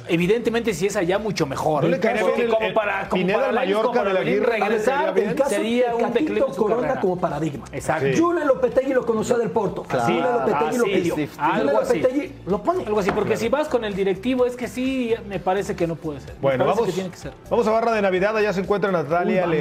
[0.08, 1.84] evidentemente si es allá, mucho mejor.
[1.84, 5.18] ¿No le caería bien el, como para, como Pineda para Mallorca de la Aguirre regresar,
[5.18, 7.66] el caso sería un declive Corona como paradigma.
[7.72, 8.08] Exacto.
[8.12, 8.20] Sí.
[8.20, 9.84] Julen Lopetegui lo conoció del Porto.
[9.84, 10.06] Claro.
[10.06, 11.16] Julen Lopetegui ah, lo sí, pidió.
[11.16, 12.00] Sí, algo así.
[12.00, 12.86] Lopetegui lo pone.
[12.86, 13.42] Algo así, porque claro.
[13.42, 16.36] si vas con el directivo es que sí, me parece que no puede ser.
[16.42, 17.34] Bueno, vamos, que tiene que ser.
[17.50, 19.58] vamos a barra de Navidad, allá se encuentra Natalia Uy,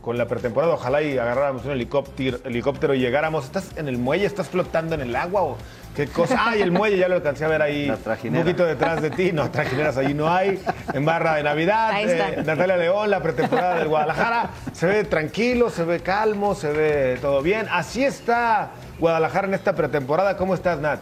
[0.00, 0.74] Con la pretemporada.
[0.74, 3.44] Ojalá y agarráramos un helicóptero, helicóptero y llegáramos.
[3.44, 4.26] ¿Estás en el muelle?
[4.26, 5.42] ¿Estás flotando en el agua?
[5.42, 5.56] ¿O
[5.94, 6.36] qué cosa?
[6.38, 6.98] ¡Ay, el muelle!
[6.98, 7.90] Ya lo alcancé a ver ahí
[8.24, 9.32] un poquito detrás de ti.
[9.32, 10.62] No, trajineras allí no hay.
[10.92, 11.92] En barra de Navidad.
[12.00, 14.50] Eh, Natalia León, la pretemporada del Guadalajara.
[14.72, 17.66] Se ve tranquilo, se ve calmo, se ve todo bien.
[17.70, 20.36] Así está Guadalajara en esta pretemporada.
[20.36, 21.00] ¿Cómo estás, Nat?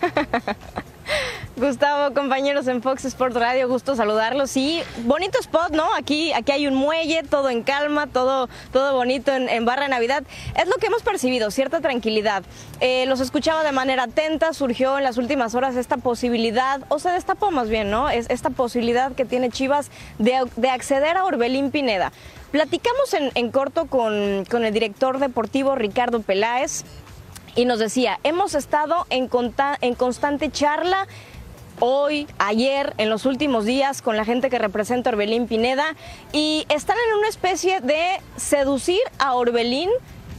[1.58, 4.50] Gustavo, compañeros en Fox Sports Radio, gusto saludarlos.
[4.50, 5.86] Sí, bonito spot, ¿no?
[5.94, 9.88] Aquí, aquí hay un muelle, todo en calma, todo, todo bonito en, en Barra de
[9.88, 10.22] Navidad.
[10.54, 12.42] Es lo que hemos percibido, cierta tranquilidad.
[12.80, 17.08] Eh, los escuchaba de manera atenta, surgió en las últimas horas esta posibilidad, o se
[17.08, 18.10] destapó más bien, ¿no?
[18.10, 22.12] Es esta posibilidad que tiene Chivas de, de acceder a Orbelín Pineda.
[22.50, 26.84] Platicamos en, en corto con, con el director deportivo Ricardo Peláez
[27.54, 29.30] y nos decía, hemos estado en,
[29.80, 31.06] en constante charla
[31.80, 35.94] hoy, ayer, en los últimos días con la gente que representa a Orbelín Pineda
[36.32, 39.90] y están en una especie de seducir a Orbelín.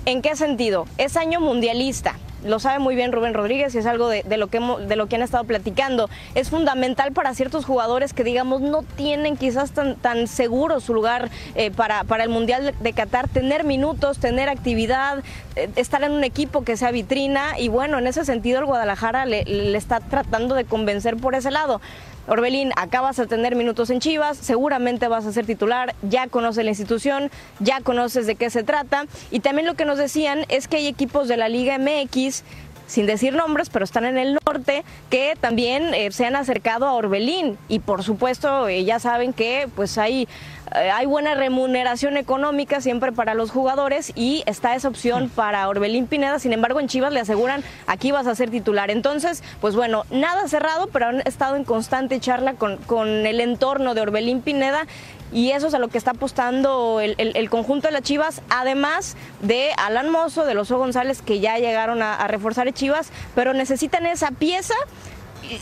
[0.05, 0.85] ¿En qué sentido?
[0.97, 2.15] Es año mundialista
[2.47, 5.15] lo sabe muy bien Rubén Rodríguez y es algo de, lo que de lo que
[5.15, 6.09] han estado platicando.
[6.35, 11.29] Es fundamental para ciertos jugadores que, digamos, no tienen quizás tan, tan seguro su lugar
[11.55, 15.23] eh, para, para el Mundial de Qatar, tener minutos, tener actividad,
[15.55, 19.25] eh, estar en un equipo que sea vitrina y bueno, en ese sentido el Guadalajara
[19.25, 21.81] le, le está tratando de convencer por ese lado.
[22.27, 26.71] Orbelín, acabas de tener minutos en Chivas, seguramente vas a ser titular, ya conoces la
[26.71, 29.05] institución, ya conoces de qué se trata.
[29.31, 32.43] Y también lo que nos decían es que hay equipos de la Liga MX
[32.87, 36.93] sin decir nombres, pero están en el norte, que también eh, se han acercado a
[36.93, 37.57] Orbelín.
[37.67, 40.27] Y por supuesto, eh, ya saben que pues hay,
[40.71, 46.39] hay buena remuneración económica siempre para los jugadores y está esa opción para Orbelín Pineda.
[46.39, 48.91] Sin embargo, en Chivas le aseguran aquí vas a ser titular.
[48.91, 53.93] Entonces, pues bueno, nada cerrado, pero han estado en constante charla con, con el entorno
[53.93, 54.87] de Orbelín Pineda
[55.31, 59.71] y eso es a lo que está apostando el, conjunto de las Chivas, además de
[59.77, 64.05] Alan Mozo, de los O González, que ya llegaron a, reforzar a Chivas, pero necesitan
[64.05, 64.73] esa pieza.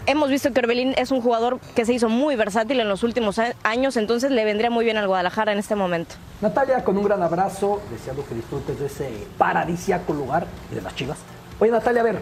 [0.05, 3.39] Hemos visto que Orbelín es un jugador que se hizo muy versátil en los últimos
[3.63, 6.15] años, entonces le vendría muy bien al Guadalajara en este momento.
[6.41, 10.95] Natalia, con un gran abrazo, deseando que disfrutes de ese paradisiaco lugar y de las
[10.95, 11.17] Chivas.
[11.59, 12.19] Oye, Natalia, a ver,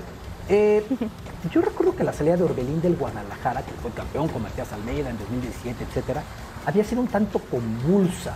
[0.50, 0.86] eh,
[1.52, 5.10] yo recuerdo que la salida de Orbelín del Guadalajara, que fue campeón con Matías Almeida
[5.10, 6.24] en 2017, etcétera,
[6.66, 8.36] había sido un tanto convulsa,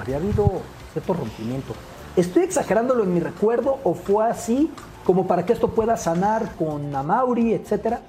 [0.00, 1.74] había habido cierto rompimiento.
[2.16, 4.70] ¿Estoy exagerándolo en mi recuerdo o fue así
[5.04, 8.00] como para que esto pueda sanar con Amauri, etcétera?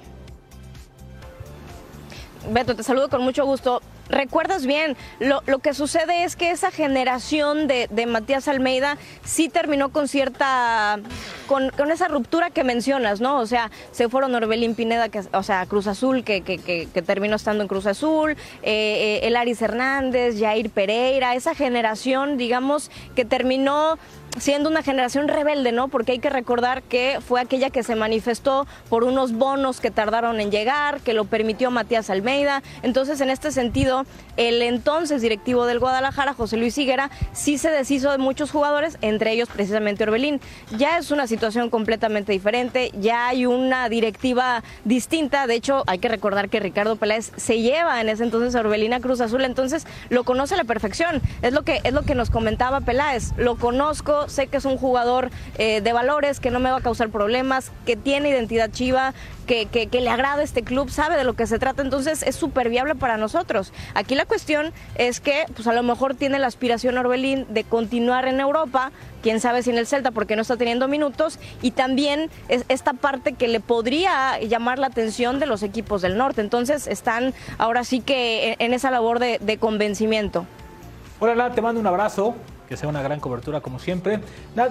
[2.50, 3.82] Beto, te saludo con mucho gusto.
[4.08, 10.06] Recuerdas bien, lo, que sucede es que esa generación de, Matías Almeida sí terminó con
[10.06, 11.00] cierta,
[11.48, 13.40] con, esa ruptura que mencionas, ¿no?
[13.40, 17.62] O sea, se fueron Orbelín Pineda, que, o sea, Cruz Azul, que, que, terminó estando
[17.62, 23.98] en Cruz Azul, eh, eh, Hernández, Jair Pereira, esa generación, digamos, que terminó
[24.38, 25.88] siendo una generación rebelde, ¿no?
[25.88, 30.40] Porque hay que recordar que fue aquella que se manifestó por unos bonos que tardaron
[30.40, 32.62] en llegar, que lo permitió Matías Almeida.
[32.82, 34.04] Entonces, en este sentido,
[34.36, 39.32] el entonces directivo del Guadalajara, José Luis Higuera, sí se deshizo de muchos jugadores, entre
[39.32, 40.40] ellos precisamente Orbelín.
[40.76, 45.46] Ya es una situación completamente diferente, ya hay una directiva distinta.
[45.46, 48.92] De hecho, hay que recordar que Ricardo Peláez se lleva en ese entonces a Orbelín
[48.92, 51.22] a Cruz Azul, entonces lo conoce a la perfección.
[51.42, 53.32] Es lo que, es lo que nos comentaba Peláez.
[53.36, 56.80] Lo conozco, sé que es un jugador eh, de valores, que no me va a
[56.80, 59.14] causar problemas, que tiene identidad chiva,
[59.46, 62.68] que, que, le agrada este club, sabe de lo que se trata, entonces es súper
[62.68, 63.72] viable para nosotros.
[63.94, 68.26] Aquí la cuestión es que pues a lo mejor tiene la aspiración Orbelín de continuar
[68.26, 68.90] en Europa,
[69.22, 72.92] quién sabe si en el Celta porque no está teniendo minutos, y también es esta
[72.92, 76.40] parte que le podría llamar la atención de los equipos del norte.
[76.40, 80.44] Entonces están ahora sí que en, esa labor de, de convencimiento.
[81.20, 82.34] Hola, te mando un abrazo
[82.68, 84.20] que sea una gran cobertura como siempre.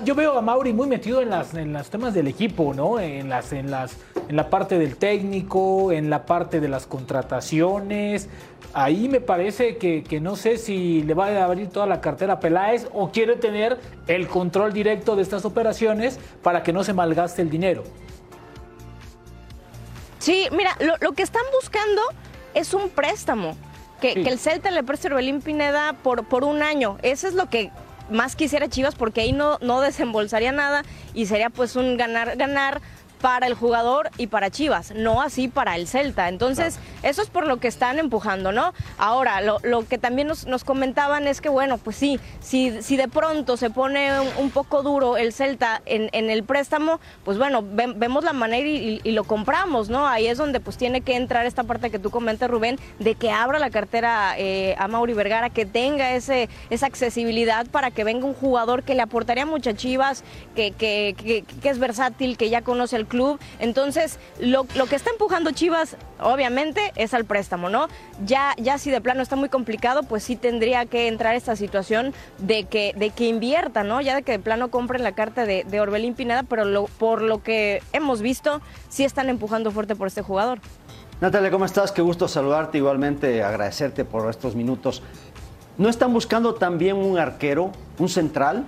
[0.04, 3.00] Yo veo a Mauri muy metido en las en los temas del equipo, ¿no?
[3.00, 8.30] En las en las en la parte del técnico, en la parte de las contrataciones.
[8.74, 12.34] Ahí me parece que, que no sé si le va a abrir toda la cartera
[12.34, 16.94] a Peláez o quiere tener el control directo de estas operaciones para que no se
[16.94, 17.84] malgaste el dinero.
[20.20, 22.02] Sí, mira, lo, que están buscando
[22.54, 23.56] es un préstamo.
[24.02, 26.98] Que, que, el Celta le preste a Orbelín Pineda por, por un año.
[27.02, 27.72] Eso es lo que
[28.10, 32.82] más quisiera Chivas porque ahí no, no desembolsaría nada y sería pues un ganar, ganar
[33.26, 36.30] para el jugador y para Chivas, no así para el Celta.
[36.30, 38.72] Entonces, eso es por lo que están empujando, ¿no?
[39.00, 43.58] Ahora, lo, que también nos, comentaban es que, bueno, pues sí, si, si de pronto
[43.58, 48.68] se pone un, poco duro el Celta en, el préstamo, pues bueno, vemos la manera
[48.68, 50.06] y, lo compramos, ¿no?
[50.06, 53.32] Ahí es donde pues tiene que entrar esta parte que tú comentas, Rubén, de que
[53.32, 58.28] abra la cartera eh, a Mauri Vergara, que tenga ese, esa accesibilidad para que venga
[58.28, 60.24] un jugador que le aportaría muchas Chivas,
[60.56, 63.40] que, que, que, que es versátil, que ya conoce el club club.
[63.60, 67.88] Entonces, lo, que está empujando Chivas, obviamente, es al préstamo, ¿no?
[68.26, 72.14] Ya, ya si de plano está muy complicado, pues sí tendría que entrar esta situación
[72.40, 74.02] de que, de que invierta, ¿no?
[74.02, 77.82] Ya de que de plano compren la carta de, Orbelín Pineda, pero por lo que
[77.94, 80.60] hemos visto, sí están empujando fuerte por este jugador.
[81.22, 81.92] Natalia, ¿cómo estás?
[81.92, 85.02] Qué gusto saludarte, igualmente agradecerte por estos minutos.
[85.78, 88.66] ¿No están buscando también un arquero, un central?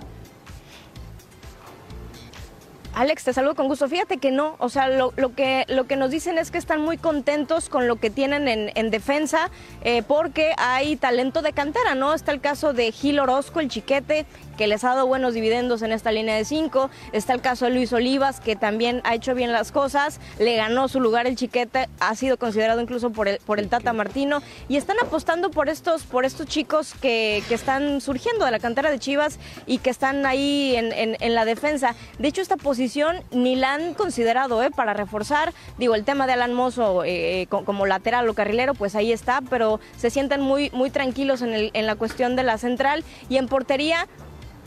[2.98, 3.88] Alex, te saludo con gusto.
[3.88, 6.80] Fíjate que no, o sea, lo, lo que, lo que nos dicen es que están
[6.80, 9.52] muy contentos con lo que tienen en, en defensa
[9.84, 12.12] eh, porque hay talento de cantera, ¿no?
[12.12, 15.92] Está el caso de Gil Orozco, el chiquete, que les ha dado buenos dividendos en
[15.92, 16.90] esta línea de cinco.
[17.12, 20.18] Está el caso de Luis Olivas, que también ha hecho bien las cosas.
[20.40, 23.92] Le ganó su lugar el chiquete, ha sido considerado incluso por el, por el Tata
[23.92, 24.42] Martino.
[24.68, 28.90] Y están apostando por estos, por estos chicos que, que están surgiendo de la cantera
[28.90, 31.94] de Chivas y que están ahí en, en- en la defensa.
[32.18, 32.87] De hecho, esta posición
[33.30, 34.70] ni la han considerado ¿eh?
[34.70, 35.52] para reforzar.
[35.78, 39.40] Digo, el tema de Alan Mozo eh, co- como lateral o carrilero, pues ahí está,
[39.50, 43.04] pero se sienten muy, muy tranquilos en, el- en la cuestión de la central.
[43.28, 44.06] Y en portería,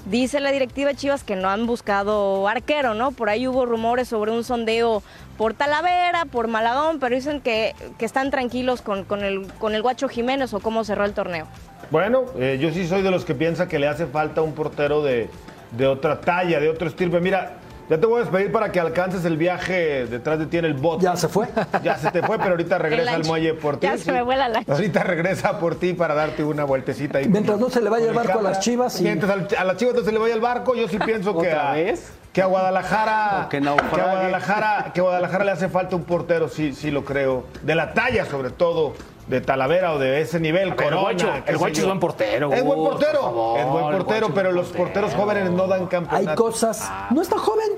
[0.05, 3.12] Dice la directiva Chivas que no han buscado arquero, ¿no?
[3.12, 5.03] Por ahí hubo rumores sobre un sondeo
[5.38, 9.45] por Talavera, por Malagón, pero dicen que, están tranquilos con, el,
[9.84, 11.45] Guacho Jiménez o cómo cerró el torneo.
[11.91, 15.03] Bueno, eh, yo sí soy de los que piensa que le hace falta un portero
[15.03, 15.29] de,
[15.69, 17.19] de otra talla, de otro estirpe.
[17.19, 17.57] Mira,
[17.91, 20.73] ya te voy a despedir para que alcances el viaje detrás de ti en el
[20.75, 21.04] bote.
[21.04, 21.47] Ya se fue.
[21.84, 23.86] Ya se te fue, pero ahorita regresa al muelle por ti.
[23.88, 24.71] Ya se me vuela el lancha.
[24.71, 27.17] Ahorita regresa por ti para darte una vueltecita.
[27.17, 29.63] ahí Mientras con- no se le vaya el barco a las Chivas y- Mientras a
[29.65, 32.12] las chivas no se le vaya el barco, yo sí pienso que ¿Otra a, vez?
[32.32, 36.47] que a Guadalajara que que a Guadalajara, que a Guadalajara le hace falta un portero,
[36.47, 37.43] sí, sí lo creo.
[37.62, 38.93] De la talla, sobre todo,
[39.27, 40.75] de Talavera o de ese nivel.
[40.75, 43.65] ver, el Guacho- el Guacho es buen portero, Es buen Gus, portero, por favor, es
[43.67, 45.23] buen el portero, pero buen los porteros portero.
[45.36, 46.29] jóvenes no dan campeonato.
[46.31, 46.89] Hay cosas.
[47.12, 47.71] No está joven.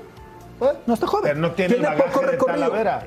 [0.86, 1.24] No está joven.
[1.24, 2.36] Pero no tiene el bagaje poco de.
[2.38, 3.06] Talavera.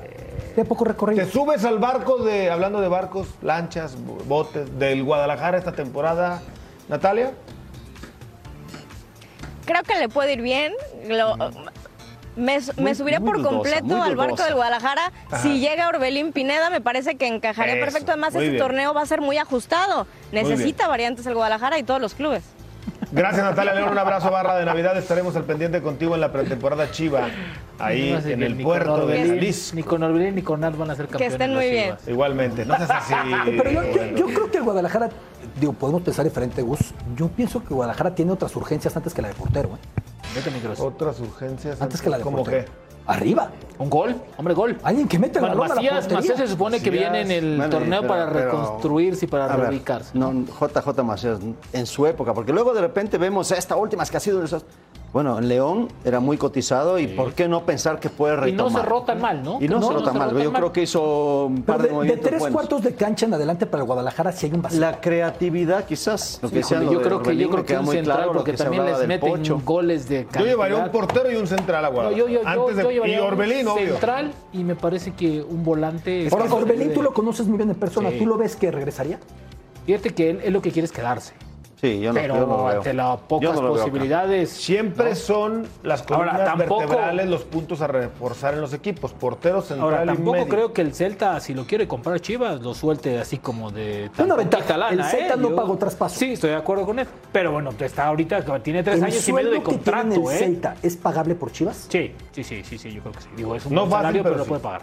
[0.54, 1.24] Tiene poco recorrido.
[1.24, 3.96] Te subes al barco de, hablando de barcos, lanchas,
[4.26, 6.40] botes, del Guadalajara esta temporada,
[6.88, 7.32] Natalia.
[9.64, 10.72] Creo que le puede ir bien.
[11.06, 11.36] Lo-
[12.38, 15.12] me, me Muy- subiría muy por dudosa, completo al barco del Guadalajara.
[15.42, 18.12] Si llega Orbelín Pineda, me parece que encajaría Eso, perfecto.
[18.12, 18.58] Además, este bien.
[18.58, 20.06] torneo va a ser muy ajustado.
[20.32, 22.44] Necesita variantes el Guadalajara y todos los clubes.
[23.10, 24.96] Gracias Natalia León, un abrazo barra de Navidad.
[24.98, 27.28] Estaremos al pendiente contigo en la pretemporada Chiva,
[27.78, 29.76] ahí No sé en que el ni puerto de Orbelín, Jalisco.
[29.76, 31.32] Ni con Orbelín ni con Nat van a ser campeones.
[31.32, 31.84] estén las muy bien.
[31.86, 32.08] Chivas.
[32.08, 33.14] Igualmente, no seas así.
[33.56, 34.16] Pero yo, yo- bueno.
[34.18, 35.08] yo creo que el Guadalajara,
[35.58, 36.80] digo, podemos pensar diferente, Gus.
[37.16, 39.97] Yo pienso que Guadalajara tiene otras urgencias antes que la de portero, ¿eh?
[40.34, 40.80] Vete, Micros.
[40.80, 41.80] Otras urgencias.
[41.80, 42.64] Antes que la de ¿Cómo qué?
[43.06, 43.50] Arriba.
[43.78, 44.76] Un gol, hombre, gol.
[44.82, 46.12] Alguien que mete el balón a la Macías.
[46.12, 49.28] Macías se supone que Macías, viene en el bueno, torneo pero- para pero- reconstruirse y
[49.28, 50.10] para ver, reubicarse.
[50.18, 51.38] No, JJ Macías,
[51.72, 54.44] en su época, porque luego de repente vemos esta última que ha sido.
[55.10, 58.64] Bueno, en León era muy cotizado y ¿por qué no pensar que puede Y no
[58.64, 58.82] retomar?
[58.82, 59.56] se rotan mal, ¿no?
[59.58, 60.36] Y no, se rota mal.
[60.38, 62.54] Yo creo que hizo un par Pero de, de, de movimientos tres buenos.
[62.54, 64.80] cuartos de cancha en adelante para el Guadalajara sí hay un vacío.
[64.80, 66.38] La creatividad, quizás.
[66.42, 68.16] Lo que Híjole, lo yo de creo que yo creo que queda un muy central
[68.18, 69.60] claro porque que también les meten Pocho.
[69.64, 70.50] goles de Yo calidad.
[70.50, 72.26] llevaría un portero y un central a No, Guadalajara.
[72.26, 73.86] yo, yo, yo, Antes de, yo llevaría y Orbelín, un obvio.
[73.92, 76.28] central y me parece que un volante.
[76.30, 78.10] Ahora, Orbelín tú lo conoces muy bien en persona.
[78.10, 78.18] Sí.
[78.18, 79.18] ¿Tú lo ves que regresaría?
[79.86, 81.32] Fíjate que él, él lo que quiere es quedarse.
[81.80, 82.76] Sí, yo no, pero yo no lo veo.
[82.78, 84.50] ante las Yo pocas no veo posibilidades.
[84.50, 89.12] Siempre son las Ahora, columnas tampoco- vertebrales los puntos a reforzar en los equipos.
[89.12, 90.48] Portero, central Ahora, y tampoco medio.
[90.48, 94.34] creo que el Celta, si lo quiere comprar Chivas, lo suelte así como de Una
[94.34, 95.36] ventaja, lana, el Celta ¿eh?
[95.36, 96.18] no pagó traspaso.
[96.18, 97.06] Sí, estoy de acuerdo con él.
[97.30, 100.36] Pero bueno, está ahorita, tiene tres ¿El años y medio de sueldo que contrato, el
[100.36, 100.38] ¿eh?
[100.38, 101.86] Celta es pagable por Chivas?
[101.88, 103.28] Sí, sí, sí, sí, sí, yo creo que sí.
[103.36, 104.82] Digo, es un No buen fácil, salario, pero pero, lo puede pagar.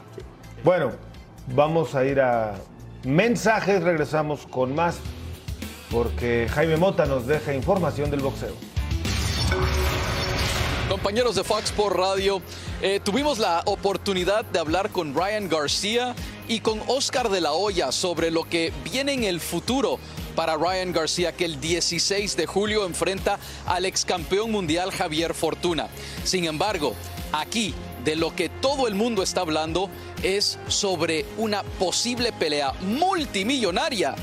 [0.64, 0.92] Bueno,
[1.54, 2.54] vamos a ir a
[3.04, 3.84] mensajes.
[3.84, 4.98] Regresamos con más.
[5.96, 8.54] Porque Jaime Mota nos deja información del boxeo.
[10.90, 12.42] Compañeros de Fox por Radio,
[12.82, 16.14] eh, tuvimos la oportunidad de hablar con Ryan García
[16.50, 19.98] y con Oscar de la Hoya sobre lo que viene en el futuro
[20.36, 25.88] para Ryan García, que el 16 de julio enfrenta al ex campeón mundial Javier Fortuna.
[26.26, 26.94] Sin embargo,
[27.32, 29.90] aquí de lo que todo el mundo está hablando
[30.22, 34.16] es sobre una posible pelea multimillonaria,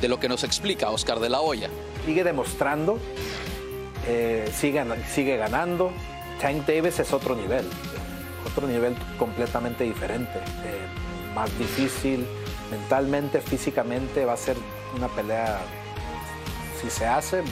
[0.00, 1.70] de lo que nos explica Oscar de la Hoya.
[2.04, 2.98] sigue demostrando,
[4.06, 5.92] eh, sigue, sigue ganando.
[6.40, 7.64] Tank Davis es otro nivel,
[8.46, 10.86] otro nivel completamente diferente, eh,
[11.34, 12.26] más difícil
[12.70, 14.56] mentalmente, físicamente, va a ser
[14.96, 15.60] una pelea,
[16.80, 17.42] si se hace,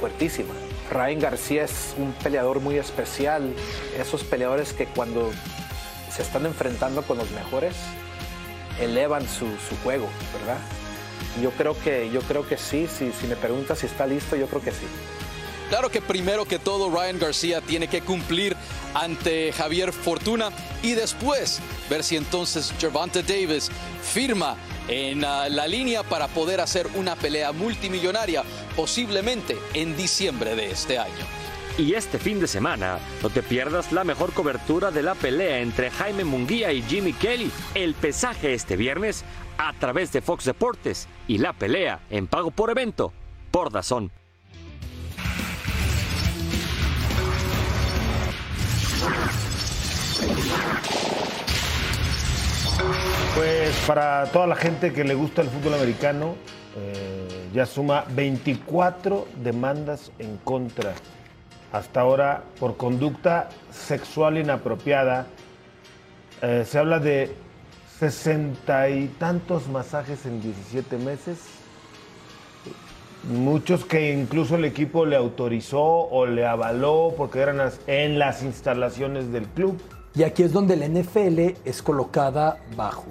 [0.00, 0.54] fuertísima.
[0.90, 3.52] Ryan García es un peleador muy especial,
[3.98, 5.30] esos peleadores que cuando
[6.10, 7.76] se están enfrentando con los mejores,
[8.80, 10.58] elevan su, su juego, ¿verdad?
[11.42, 14.46] Yo creo que, yo creo que sí, si, si me preguntas si está listo, yo
[14.46, 14.86] creo que sí.
[15.68, 18.56] Claro que primero que todo Ryan García tiene que cumplir
[18.94, 20.50] ante Javier Fortuna
[20.82, 23.70] y después ver si entonces Gervonta Davis
[24.02, 24.56] firma
[24.88, 28.42] en ah, la línea para poder hacer una pelea multimillonaria
[28.74, 31.26] posiblemente en diciembre de este año.
[31.76, 35.90] Y este fin de semana, no te pierdas la mejor cobertura de la pelea entre
[35.90, 37.52] Jaime Munguía y Jimmy Kelly.
[37.74, 39.24] El pesaje este viernes
[39.58, 43.12] a través de Fox Deportes y la pelea en pago por evento
[43.50, 44.10] por Dazón.
[53.34, 56.36] Pues para toda la gente que le gusta el fútbol americano,
[56.76, 60.94] eh, ya suma 24 demandas en contra.
[61.72, 65.26] Hasta ahora por conducta sexual inapropiada.
[66.42, 67.34] Eh, se habla de
[67.98, 71.38] sesenta y tantos masajes en 17 meses.
[73.24, 79.32] Muchos que incluso el equipo le autorizó o le avaló porque eran en las instalaciones
[79.32, 79.80] del club.
[80.14, 83.06] Y aquí es donde la NFL es colocada bajo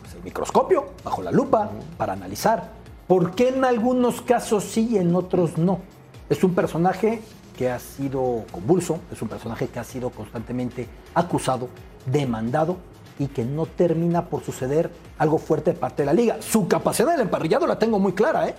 [0.00, 2.70] pues, el microscopio, bajo la lupa, para analizar.
[3.08, 5.80] ¿Por qué en algunos casos sí y en otros no?
[6.28, 7.22] Es un personaje
[7.58, 11.68] que ha sido convulso, es un personaje que ha sido constantemente acusado,
[12.06, 12.76] demandado
[13.20, 16.38] y que no termina por suceder algo fuerte de parte de la liga.
[16.40, 18.54] Su capacidad del emparrillado la tengo muy clara, ¿eh?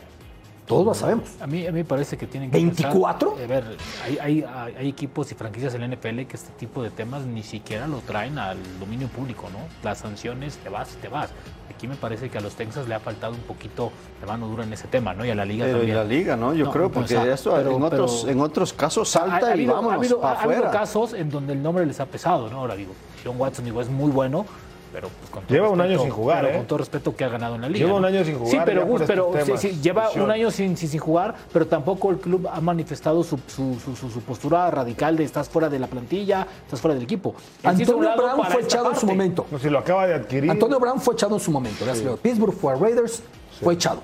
[0.66, 1.26] Todos la sabemos.
[1.42, 3.36] A mí, a mí me parece que tienen que ¿24?
[3.36, 3.64] pensar- a ver,
[4.06, 4.46] hay, hay-
[4.78, 7.98] hay- equipos y franquicias en la NFL que este tipo de temas ni siquiera lo
[8.00, 9.60] traen al dominio público, ¿no?
[9.84, 11.30] Las sanciones, te vas, te vas.
[11.76, 13.92] Aquí me parece que a los Texas le ha faltado un poquito
[14.22, 15.26] de mano dura en ese tema, ¿no?
[15.26, 15.98] Y a la liga Pero y también.
[15.98, 16.54] la liga, ¿no?
[16.54, 19.36] Yo creo, porque o sea, esto pero- en, otros, pero- en otros casos ha- salta
[19.48, 22.00] ha y habido- vámonos ha habido, para ha habido casos en donde el nombre les
[22.00, 22.60] ha pesado, ¿no?
[22.60, 22.94] Ahora digo,
[23.24, 24.46] Sean Watson digo, es muy bueno,
[24.92, 26.58] pero pues con todo Lleva un año sin jugar, pero ¿eh?
[26.58, 27.86] con todo respeto que ha ganado en la liga.
[27.86, 30.76] Lleva un año sin jugar Sí, pero, Gus, pero sí, sí, lleva un año sin,
[30.78, 34.70] sin, sin jugar, pero tampoco el club ha manifestado su, su, su- su- su postura
[34.72, 37.36] radical de estás fuera de la plantilla, estás fuera del equipo.
[37.64, 39.46] Antonio Brown fue echado en su momento.
[39.52, 40.50] No, si lo acaba de adquirir.
[40.52, 41.86] Antonio Brown fue echado en su momento.
[41.86, 42.18] luego.
[42.18, 43.24] Pittsburgh fue a Raiders,
[43.62, 44.02] fue echado.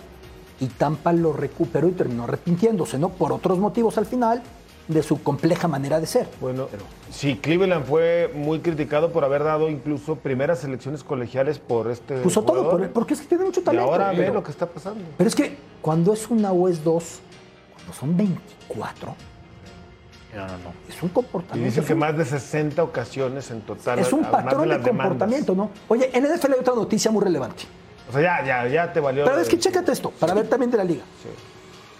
[0.60, 3.10] Y Tampa lo recuperó y terminó arrepintiéndose, ¿no?
[3.10, 4.42] Por otros motivos al final
[4.88, 6.28] de su compleja manera de ser.
[6.40, 6.68] Bueno,
[7.12, 12.18] sí, Cleveland fue muy criticado por haber dado incluso primeras selecciones colegiales por este.
[12.22, 12.80] Puso todo, jugador.
[12.84, 13.86] por- porque es que tiene mucho Y talento.
[13.92, 15.04] ahora ve pero, lo que está pasando.
[15.18, 17.20] pero es que cuando es una o es dos,
[17.76, 19.16] cuando son 24,
[20.36, 20.74] No, no, no.
[20.88, 21.66] es un Y comportamiento.
[21.66, 24.00] dicen es que un- más de 60 ocasiones en total.
[24.00, 25.70] es un patrón de, comportamiento, ¿no?
[25.90, 27.64] Oye, en NFL hay otra noticia muy relevante.
[28.10, 29.26] O sea, ya, ya, ya te valió.
[29.26, 31.04] Pero es que chécate esto, para ver también de la liga.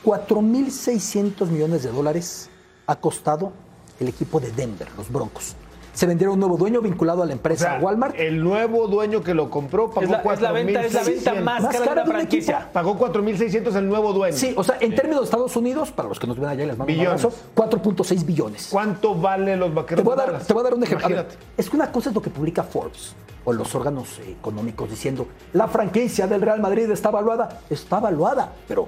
[0.06, 2.50] 4.600 millones de dólares
[2.88, 3.52] ha costado
[4.00, 5.56] el equipo de Denver, los Broncos.
[5.94, 8.14] Se vendieron un nuevo dueño vinculado a la O empresa sea, Walmart.
[8.20, 11.34] el nuevo dueño que lo compró pagó Es la, es la venta, es la venta
[11.34, 11.42] 4.600.
[11.44, 12.56] más, Más cara de cara franquicia.
[12.58, 12.72] equipo.
[12.74, 14.38] Pagó 4.600 el nuevo dueño.
[14.38, 16.68] Sí, o sea, en términos de Estados Unidos, para los que nos ven allá y
[16.68, 17.24] les mando Billones.
[17.24, 18.68] un abrazo, 4.6 billones.
[18.72, 21.10] ¿Cuánto vale los Te vaqueros voy, a de dar, te voy a dar un ejemplo.
[21.10, 21.28] Ver,
[21.58, 25.26] es que una cosa es lo que publica Forbes o los órganos eh, económicos diciendo
[25.54, 27.62] la franquicia del Real Madrid está evaluada.
[27.72, 28.88] Está evaluada, pero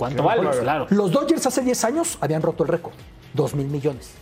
[0.00, 0.48] ¿Cuánto vale?
[0.60, 0.86] Claro.
[0.88, 2.94] Los Dodgers hace 10 años habían roto el récord,
[3.34, 4.12] 2 mil millones.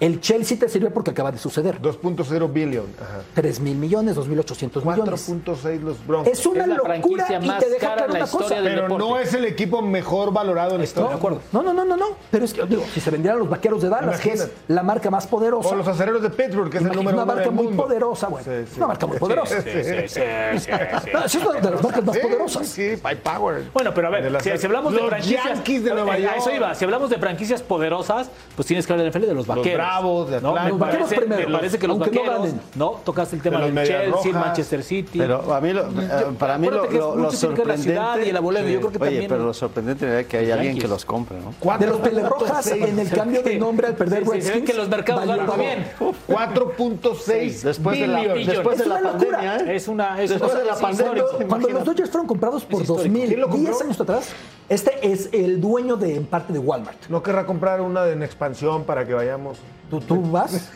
[0.00, 2.86] El Chelsea te sirve porque acaba de suceder, 2.0 billion.
[3.00, 3.22] Ajá.
[3.34, 5.28] 3 mil millones, 2.800 millones.
[5.28, 6.32] 4.6 los Broncos.
[6.32, 8.56] Es una Es la locura y más te deja claro una cosa.
[8.62, 11.10] Pero no es el equipo mejor valorado en la Estoy historia.
[11.10, 11.40] de acuerdo.
[11.52, 12.06] No, no, no, no, no.
[12.30, 15.10] Pero es que, digo, si se vendieran los vaqueros de Dallas, que es la marca
[15.10, 15.70] más poderosa.
[15.70, 17.82] O los acereros de Pittsburgh, que es el número una uno marca del muy mundo.
[17.84, 18.44] poderosa, güey.
[18.44, 19.60] Sí, una marca muy poderosa.
[19.62, 20.20] Sí, sí, sí, sí,
[20.60, 20.70] sí, sí.
[21.12, 22.66] No, sí es una de las marcas más Sí, poderosas.
[22.68, 23.64] Sí, by power.
[23.72, 25.44] Bueno, pero a ver, si, si hablamos de los franquicias.
[25.44, 26.32] Yankees de Nueva York.
[26.34, 26.74] A eso iba.
[26.74, 29.87] Si hablamos de franquicias poderosas, pues tienes que hablar de NFL de los vaqueros.
[29.88, 30.48] Bravos, de ¿no?
[30.50, 30.64] Atlanta.
[30.64, 32.38] Me Los vaqueros parece, primero, me parece que los no vaqueros.
[32.38, 32.60] ganen.
[32.74, 34.32] No, tocaste el tema De los del Chelsea, Rojas.
[34.34, 35.18] Manchester City.
[35.18, 38.26] Pero a mí, lo- eh, para mí lo, lo- lo ver la ciudad sorprendente...
[38.26, 40.78] y el abuelo, yo creo que Oye, también- pero lo sorprendente es que hay alguien
[40.78, 41.76] que los compre, ¿no?
[41.78, 45.26] De los Pelerrojas, en el cambio de nombre al perder Sí, sí, que los mercados
[45.26, 45.86] van bien.
[46.28, 49.38] 4.6 Después de la, después de Es la una locura.
[49.38, 49.76] pandemia, ¿eh?
[49.76, 50.22] Es una.
[50.22, 51.24] Es, Después de la pandemia.
[51.48, 53.02] Cuando, los Dodgers fueron comprados por histórico.
[53.04, 53.70] 2000, ¿Quién lo compró?
[53.72, 54.28] 10 años atrás,
[54.68, 57.06] este es el dueño de en parte de Walmart.
[57.08, 59.58] No querrá comprar una en expansión para que vayamos.
[59.90, 60.70] ¿Tú, tú vas?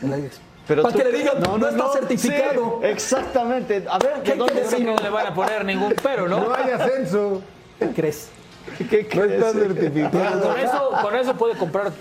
[0.67, 2.79] Pero Para tú- que le digan, no, está certificado.
[2.81, 3.83] sí, exactamente.
[3.89, 4.73] A ver, ¿Qué ¿de dónde crees?
[4.75, 6.47] Que no le van a poner ningún pero, ¿no?
[6.47, 7.41] No hay ascenso.
[7.79, 8.29] ¿Qué crees?
[8.77, 9.67] ¿Qué No está crees?
[9.67, 10.41] certificado.
[10.49, 11.91] Con eso, con eso puede comprar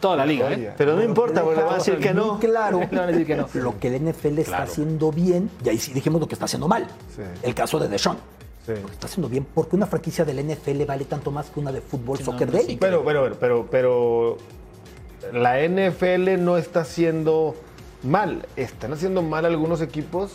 [0.00, 0.74] toda la liga, ¿eh?
[0.76, 2.32] Pero no importa, porque le van a decir que no.
[2.32, 3.46] Muy claro Le van a decir que no.
[3.54, 4.64] lo que el NFL está Claro.
[4.64, 6.86] haciendo bien, y ahí sí dijimos lo que está haciendo mal.
[7.14, 7.22] Sí.
[7.42, 8.16] El caso de Deshaun.
[8.76, 8.82] Sí.
[8.82, 11.80] Lo está haciendo bien, porque una franquicia del NFL vale tanto más que una de
[11.80, 12.64] fútbol, Sí, no, soccer no, sí.
[12.64, 12.80] élite.
[12.80, 14.36] Pero, pero, pero, pero
[15.32, 17.54] la NFL no está haciendo
[18.02, 18.46] mal.
[18.56, 20.32] Están haciendo mal algunos equipos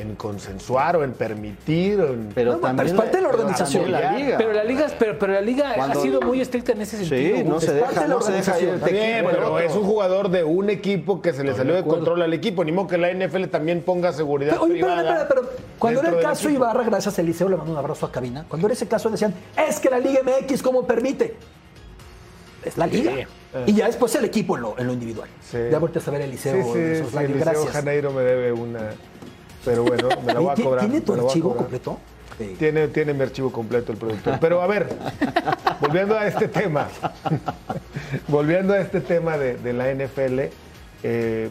[0.00, 2.00] en consensuar o en permitir.
[2.00, 3.90] o en- Pero No, pero también es parte de la organización.
[3.92, 4.38] la liga.
[4.38, 7.36] Pero la liga, pero, pero la liga Cuando- ha sido muy estricta en ese sentido.
[7.36, 9.60] Sí, no se deja, de no se deja bien, pero otro.
[9.60, 12.64] es un jugador de un equipo que se le salió de control al equipo.
[12.64, 15.28] Ni modo que la NFL también ponga seguridad Pero, oye, pero, privada.
[15.28, 16.48] pero, pero, cuando era el caso.
[16.50, 18.44] Ibarra, gracias a Eliseo, le mando un abrazo a cabina.
[18.48, 19.34] Cuando era ese caso decían,
[19.68, 21.34] es que la Liga MX, ¿cómo permite?
[22.64, 23.12] Es la liga.
[23.14, 23.24] Sí.
[23.66, 25.28] Y ya después el equipo en lo, en lo individual.
[25.42, 25.56] Sí.
[25.70, 26.54] Ya volteas a ver a Eliseo.
[26.62, 27.68] Sí, sí, Eliseo gracias.
[27.70, 28.90] Janeiro me debe una.
[29.64, 30.84] Pero bueno, me la voy a cobrar.
[30.86, 31.98] ¿Tiene tu archivo completo?
[32.38, 32.56] Sí.
[32.58, 34.38] Tiene, tiene mi archivo completo el productor.
[34.40, 34.88] Pero a ver,
[35.80, 36.88] volviendo a este tema,
[38.28, 40.40] volviendo a este tema de, de la NFL,
[41.02, 41.50] eh,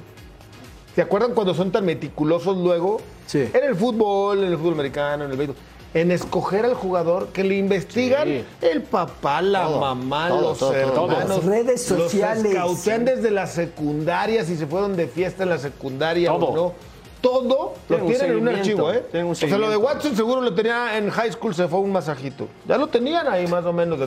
[0.95, 2.99] ¿Se acuerdan cuando son tan meticulosos luego?
[3.25, 3.47] Sí.
[3.53, 5.55] En el fútbol, en el fútbol americano, en el béisbol.
[5.93, 8.43] En escoger al jugador que le investigan Sí.
[8.61, 11.29] el papá, la Todo, mamá, todo, los todo, hermanos.
[11.29, 12.53] Las redes sociales.
[12.53, 16.45] Los desde la secundaria, si se fueron de fiesta en la secundaria Todo.
[16.47, 16.73] o no.
[17.21, 19.03] Todo lo Tienen un en un archivo, ¿eh?
[19.13, 19.77] un o sea, lo de.
[19.77, 22.47] Watson seguro lo tenía en high school, se fue un masajito.
[22.65, 23.99] Ya lo tenían ahí más o menos.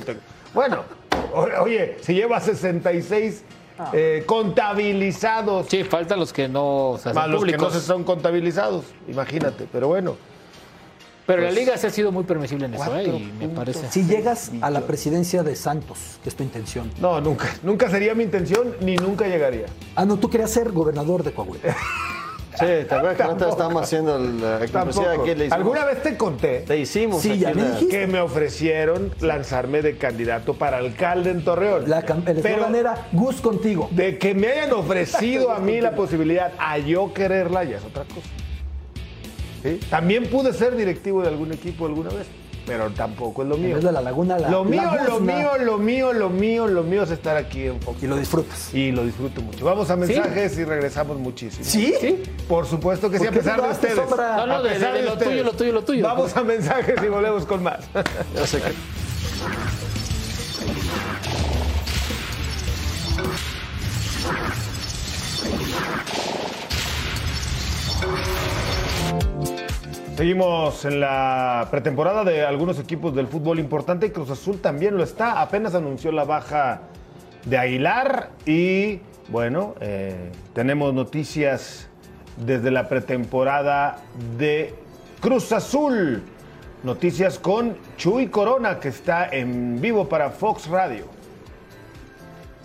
[0.55, 0.85] Bueno,
[1.61, 3.45] oye, si lleva 66
[3.93, 7.73] eh, contabilizados, Sí, faltan los que no se más los que no públicos.
[7.75, 9.67] se son contabilizados, imagínate.
[9.71, 10.17] Pero bueno,
[11.27, 13.05] Pero Pues la liga se ha sido muy permisible en eso, ¿eh?
[13.07, 13.91] Y me parece.
[13.91, 16.91] Si llegas a la presidencia de Santos, que es tu intención.
[17.01, 17.49] no, nunca.
[17.63, 19.67] Nunca sería mi intención, ni nunca llegaría.
[19.97, 21.77] Ah, no, tú querías ser gobernador de Coahuila.
[22.59, 25.11] Sí, ¿te acuerdas que nosotros estábamos haciendo el, inclusive Tampoco.
[25.11, 26.59] aquí le hicimos, ¿Alguna vez te conté?
[26.61, 27.99] te hicimos Sí, ya me la- dijiste.
[28.01, 31.89] que me ofrecieron lanzarme de candidato para alcalde en Torreón.
[31.89, 33.89] La, eslogan era Gus contigo.
[33.93, 38.05] de que me hayan ofrecido a mí la posibilidad a yo quererla ya es otra
[38.05, 38.29] cosa.
[39.63, 39.81] ¿Sí?
[39.89, 42.27] También pude ser directivo de algún equipo alguna vez,
[42.67, 43.75] pero tampoco es lo mío.
[43.77, 46.83] vez de la laguna, la Lo mío, la lo mío, lo mío, lo mío, lo
[46.83, 48.03] mío es estar aquí en Fox.
[48.03, 48.75] Y lo disfrutas.
[48.75, 49.65] Y lo disfruto mucho.
[49.65, 51.65] Vamos a mensajes y regresamos muchísimo.
[51.65, 52.23] ¿Sí?
[52.49, 53.95] Por supuesto que sí, a ¿Por qué pesar de ustedes.
[53.97, 54.37] Sombra?
[54.37, 55.31] No, no, A de- pesar de lo ustedes.
[55.31, 56.05] tuyo, lo tuyo, lo tuyo.
[56.05, 57.81] Vamos a mensajes y volvemos con más.
[58.35, 58.73] Ya sé que-
[70.23, 75.41] Seguimos en la pretemporada de algunos equipos del fútbol importante Cruz Azul también lo está.
[75.41, 76.83] Apenas anunció la baja
[77.45, 79.01] de Aguilar y
[79.31, 81.89] bueno, eh, tenemos noticias
[82.37, 83.99] desde la pretemporada
[84.39, 84.73] de
[85.21, 86.23] Cruz Azul.
[86.85, 91.07] Noticias con Chuy Corona que está en vivo para Fox Radio.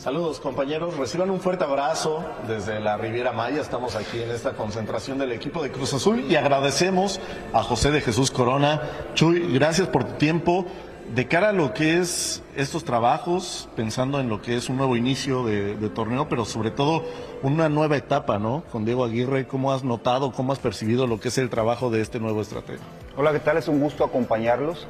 [0.08, 3.60] Saludos compañeros, reciban un fuerte abrazo desde la Riviera Maya.
[3.60, 7.20] Estamos aquí en esta concentración del equipo de Cruz Azul y agradecemos
[7.52, 8.84] a José de Jesús Corona.
[9.16, 10.66] Chuy, gracias por tu tiempo.
[11.14, 14.96] De cara a lo que es estos trabajos, pensando en lo que es un nuevo
[14.96, 17.04] inicio de, torneo, pero sobre todo
[17.44, 18.64] una nueva etapa, ¿no?
[18.72, 22.00] Con Diego Aguirre, ¿cómo has notado, cómo has percibido lo que es el trabajo de
[22.00, 22.80] este nuevo estratega?
[23.18, 23.58] Hola, ¿qué tal?
[23.58, 24.88] Es un gusto acompañarlos.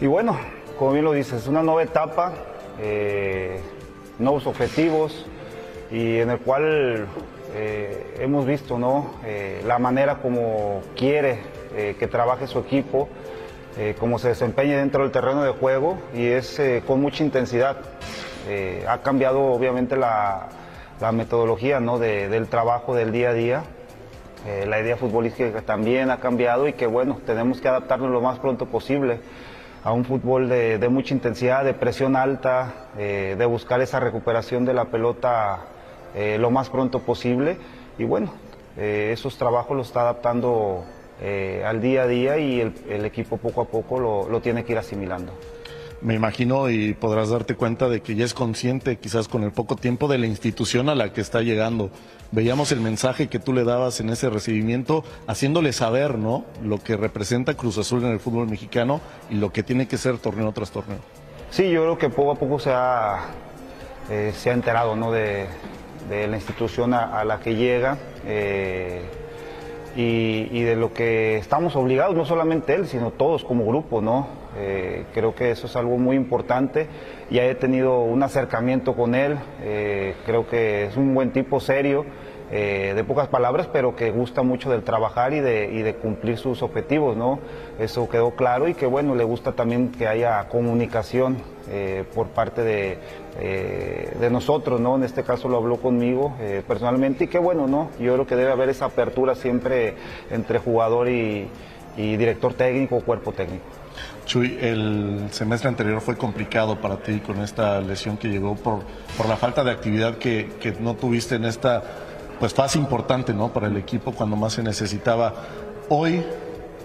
[0.00, 0.36] Y bueno,
[0.80, 2.32] como bien lo dices, una nueva etapa,
[2.80, 3.60] eh,
[4.18, 5.26] nuevos objetivos
[5.90, 7.06] y en el cual
[7.54, 9.12] eh, hemos visto ¿no?
[9.24, 11.38] Eh, la manera como quiere
[11.74, 13.08] eh, que trabaje su equipo,
[14.00, 17.76] cómo se desempeña dentro del terreno de juego y es con mucha intensidad.
[18.88, 20.48] Ha cambiado obviamente la,
[21.12, 21.96] metodología ¿no?
[22.00, 23.62] de- del trabajo del día a día.
[24.66, 28.66] La idea futbolística también ha cambiado y que bueno, tenemos que adaptarnos lo más pronto
[28.66, 29.20] posible
[29.84, 34.74] a un fútbol de, mucha intensidad, de presión alta, eh, de buscar esa recuperación de
[34.74, 35.60] la pelota
[36.14, 37.56] eh, lo más pronto posible.
[37.98, 38.32] Y bueno,
[38.76, 40.84] eh, esos trabajos los está adaptando
[41.64, 45.32] al día a día y el, equipo poco a poco lo tiene que ir asimilando.
[46.00, 49.74] Me imagino y podrás darte cuenta de que ya es consciente, quizás con el poco
[49.74, 51.90] tiempo, de la institución a la que está llegando.
[52.30, 56.44] Veíamos el mensaje que tú le dabas en ese recibimiento, haciéndole saber, ¿no?
[56.62, 60.18] Lo que representa Cruz Azul en el fútbol mexicano y lo que tiene que ser
[60.18, 60.98] torneo tras torneo.
[61.50, 63.24] Sí, yo creo que poco a poco se ha,
[64.08, 65.10] eh, se ha enterado ¿no?
[65.10, 65.46] de,
[66.10, 69.02] la institución a, a la que llega eh,
[69.96, 74.28] y, y de lo que estamos obligados, no solamente él, sino todos como grupo, ¿no?
[74.60, 76.88] Eh, creo que eso es algo muy importante.
[77.30, 82.04] Ya he tenido un acercamiento con él, eh, creo que es un buen tipo serio,
[82.50, 87.14] eh, de pocas palabras, pero que gusta mucho del trabajar y de, cumplir sus objetivos,
[87.14, 87.40] ¿no?
[87.78, 91.36] Eso quedó claro y que bueno, le gusta también que haya comunicación
[92.14, 94.96] por parte de, nosotros, ¿no?
[94.96, 96.34] En este caso lo habló conmigo
[96.66, 97.90] personalmente y que bueno, ¿no?
[98.00, 99.92] Yo creo que debe haber esa apertura siempre
[100.30, 101.50] entre jugador y,
[101.98, 103.66] y director técnico, cuerpo técnico.
[104.28, 108.80] Chuy, el semestre anterior fue complicado para ti con esta lesión que llegó por,
[109.16, 111.82] por la falta de actividad que, que no tuviste en esta
[112.38, 113.54] pues fase importante ¿no?
[113.54, 115.32] para el equipo cuando más se necesitaba.
[115.88, 116.22] Hoy,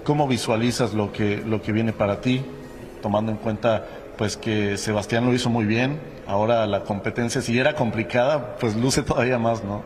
[0.06, 2.46] ¿cómo visualizas lo que, lo que viene para ti,
[3.02, 3.86] tomando en cuenta
[4.18, 9.04] pues que Sebastián lo hizo muy bien, ahora la competencia si era complicada, pues luce
[9.04, 9.84] todavía más, ¿no?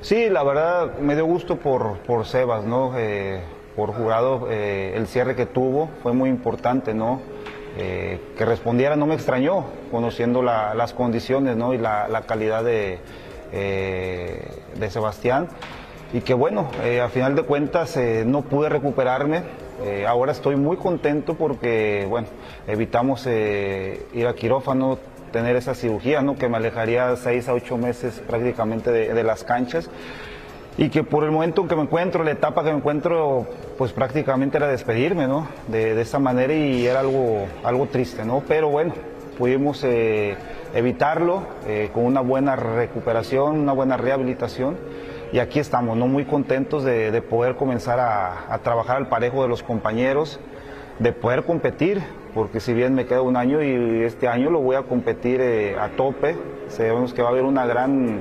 [0.00, 2.92] Sí, la verdad me dio gusto por, por Sebas, ¿no?
[2.96, 3.42] Eh,
[3.76, 7.20] por jugado, eh, el cierre que tuvo fue muy importante, ¿no?
[7.78, 11.72] Eh, que respondiera no me extrañó, conociendo la- las condiciones, ¿no?
[11.72, 12.98] Y la, calidad de,
[13.52, 14.42] eh,
[14.76, 15.48] de Sebastián.
[16.12, 17.96] Y que bueno, eh, a final de cuentas
[18.26, 19.42] no pude recuperarme.
[20.06, 22.26] Ahora estoy muy contento porque, bueno,
[22.66, 24.98] evitamos ir a quirófano,
[25.32, 26.36] tener esa cirugía, ¿no?
[26.36, 29.88] Que me alejaría seis a ocho meses prácticamente de las canchas.
[30.78, 33.46] Y que por el momento en que me encuentro, la etapa que me encuentro,
[33.76, 35.46] pues prácticamente era despedirme, ¿no?
[35.68, 38.42] De, de esta manera y era algo, algo triste, ¿no?
[38.46, 38.94] Pero bueno,
[39.38, 40.36] pudimos eh,
[40.74, 44.76] evitarlo eh, con una buena recuperación, una buena rehabilitación
[45.32, 46.06] y aquí estamos, ¿no?
[46.06, 50.40] Muy contentos de, de poder comenzar a, a trabajar al parejo de los compañeros,
[50.98, 52.02] de poder competir,
[52.34, 55.76] porque si bien me queda un año y este año lo voy a competir eh,
[55.78, 56.36] a tope,
[56.68, 58.20] sabemos que va a haber una gran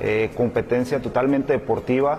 [0.00, 2.18] eh, competencia totalmente deportiva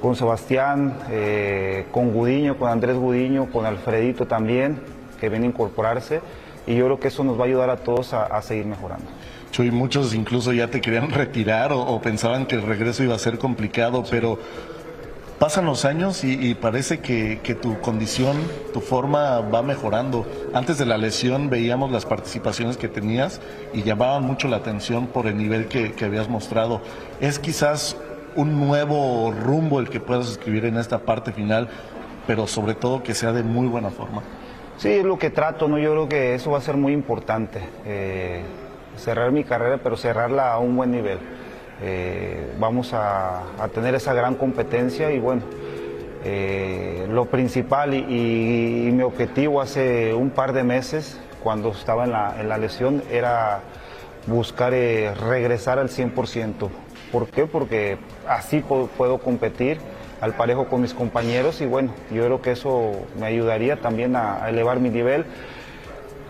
[0.00, 4.80] con Sebastián, eh, con Gudiño, con Andrés Gudiño, con Alfredito también,
[5.20, 6.20] que viene a incorporarse,
[6.66, 9.06] y yo creo que eso nos va a ayudar a todos a, seguir mejorando.
[9.50, 13.38] Chuy, muchos incluso ya te querían retirar o pensaban que el regreso iba a ser
[13.38, 14.38] complicado, pero
[15.44, 18.34] pasan los años y, parece que, tu condición,
[18.72, 20.24] tu forma va mejorando.
[20.54, 23.42] Antes de la lesión veíamos las participaciones que tenías
[23.74, 26.80] y llamaban mucho la atención por el nivel que, que habías mostrado.
[27.20, 27.94] Es quizás
[28.36, 31.68] un nuevo rumbo el que puedas escribir en esta parte final,
[32.26, 34.22] pero sobre todo que sea de muy buena forma.
[34.78, 35.76] Sí, es lo que trato, ¿no?
[35.78, 37.60] Yo creo que eso va a ser muy importante.
[37.84, 38.40] eh,
[38.96, 41.18] cerrar mi carrera, pero cerrarla a un buen nivel.
[41.86, 43.42] Eh, vamos a,
[43.74, 45.42] tener esa gran competencia y bueno,
[46.24, 52.40] eh, lo principal y, mi objetivo hace un par de meses, cuando estaba en la,
[52.40, 53.60] en la lesión, era
[54.26, 56.70] buscar eh, regresar al 100%.
[57.12, 57.44] ¿Por qué?
[57.44, 59.76] Porque así puedo, competir
[60.22, 64.48] al parejo con mis compañeros y bueno, yo creo que eso me ayudaría también a,
[64.48, 65.26] elevar mi nivel.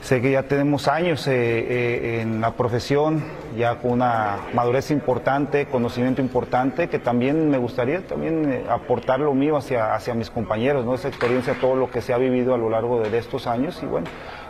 [0.02, 3.22] Sé que ya tenemos años en la profesión,
[3.56, 9.34] ya con una madurez importante, conocimiento importante, que también me gustaría también eh, aportar lo
[9.34, 10.94] mío hacia, hacia mis compañeros, ¿no?
[10.94, 13.80] esa experiencia, todo lo que se ha vivido a lo largo de, de estos años
[13.82, 14.06] y bueno,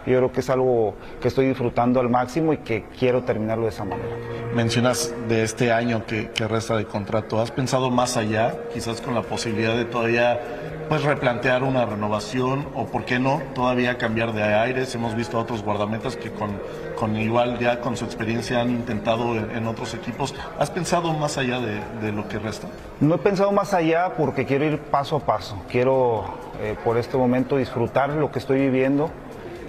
[0.06, 3.70] yo creo que es algo que estoy disfrutando al máximo y que quiero terminarlo de
[3.70, 4.10] esa manera.
[4.54, 7.40] Mencionas de este año que, que resta de contrato.
[7.40, 10.40] ¿Has pensado más allá, quizás con la posibilidad de todavía
[10.88, 14.94] pues replantear una renovación o por qué no todavía cambiar de aires?
[14.94, 16.60] Hemos visto a otros guardametas que con,
[17.04, 20.34] con igual ya con su experiencia han intentado en, otros equipos.
[20.58, 22.66] ¿Has pensado más allá de, lo que resta?
[22.98, 25.62] No he pensado más allá porque quiero ir paso a paso.
[25.68, 26.24] Quiero
[26.62, 29.10] eh, por este momento disfrutar lo que estoy viviendo,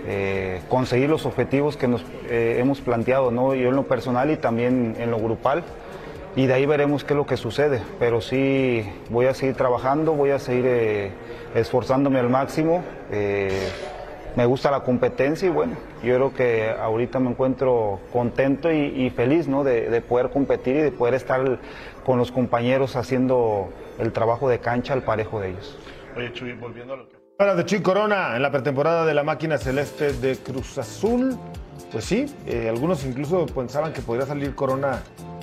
[0.07, 3.53] eh, conseguir los objetivos que nos eh, hemos planteado, ¿no?
[3.53, 5.65] yo en lo personal y también en lo grupal.
[6.37, 7.81] Y de ahí veremos qué es lo que sucede.
[7.99, 11.11] Pero sí voy a seguir trabajando, voy a seguir
[11.53, 12.81] esforzándome al máximo.
[14.37, 15.75] me gusta la competencia y bueno,
[16.05, 19.63] yo creo que ahorita me encuentro contento y, y feliz ¿no?
[19.63, 21.59] de, de poder competir y de poder estar
[22.05, 25.77] con los compañeros haciendo el trabajo de cancha al parejo de ellos.
[26.15, 27.15] Oye, Chuy, volviendo a lo que...
[27.37, 31.37] Para de Chuy Corona en la pretemporada de la máquina celeste de Cruz Azul.
[31.91, 35.01] Pues sí, eh, algunos incluso pensaban que podría salir Corona.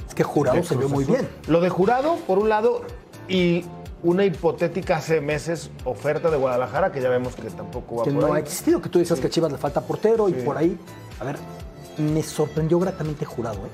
[0.09, 1.29] Es que Jurado se vio muy bien.
[1.49, 2.83] Lo de Jurado, por un lado,
[3.29, 3.65] y
[4.03, 8.23] una hipotética hace meses oferta de Guadalajara, que ya vemos que tampoco va que por
[8.23, 8.37] no ahí.
[8.37, 10.79] ha existido, que tú dices que a Chivas le falta portero y por ahí.
[11.21, 11.37] A ver,
[11.99, 13.71] me sorprendió gratamente jurado, ¿eh?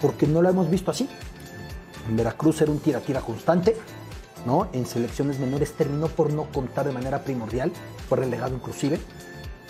[0.00, 1.08] Porque no lo hemos visto así.
[2.08, 3.76] En Veracruz era un tira-tira constante,
[4.46, 4.68] ¿no?
[4.72, 7.70] En selecciones menores terminó por no contar de manera primordial,
[8.08, 8.98] fue relegado inclusive,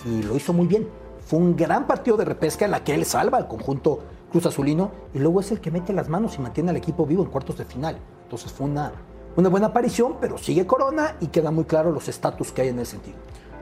[0.05, 0.89] y lo hizo muy bien.
[1.27, 4.93] Fue un gran partido de repesca en la que él salva al conjunto Cruz Azulino
[5.15, 7.59] y luego es el que mete las manos y mantiene al equipo vivo en cuartos
[7.59, 7.99] de final.
[8.25, 8.93] Entonces fue una,
[9.39, 12.81] una buena aparición, pero sigue Corona y queda muy claro los estatus que hay en
[12.81, 13.17] ese sentido.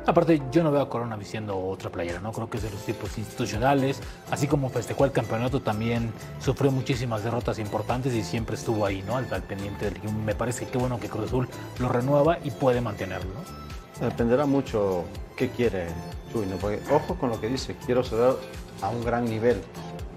[0.07, 2.33] Aparte, yo no veo a Corona vistiendo otra playera, ¿no?
[2.33, 4.01] Creo que es de los tipos institucionales.
[4.31, 9.18] Así como festejó el campeonato, también sufrió muchísimas derrotas importantes y siempre estuvo ahí, ¿no?
[9.18, 10.14] Al, al pendiente del equipo.
[10.14, 11.47] Me parece que bueno que Cruz Azul
[11.79, 14.07] lo renueva y puede mantenerlo, ¿no?
[14.07, 15.05] Dependerá mucho
[15.37, 15.89] qué quiere
[16.33, 16.57] Chuy, ¿no?
[16.57, 18.37] Porque ojo con lo que dice, quiero cerrar
[18.81, 19.61] a un gran nivel.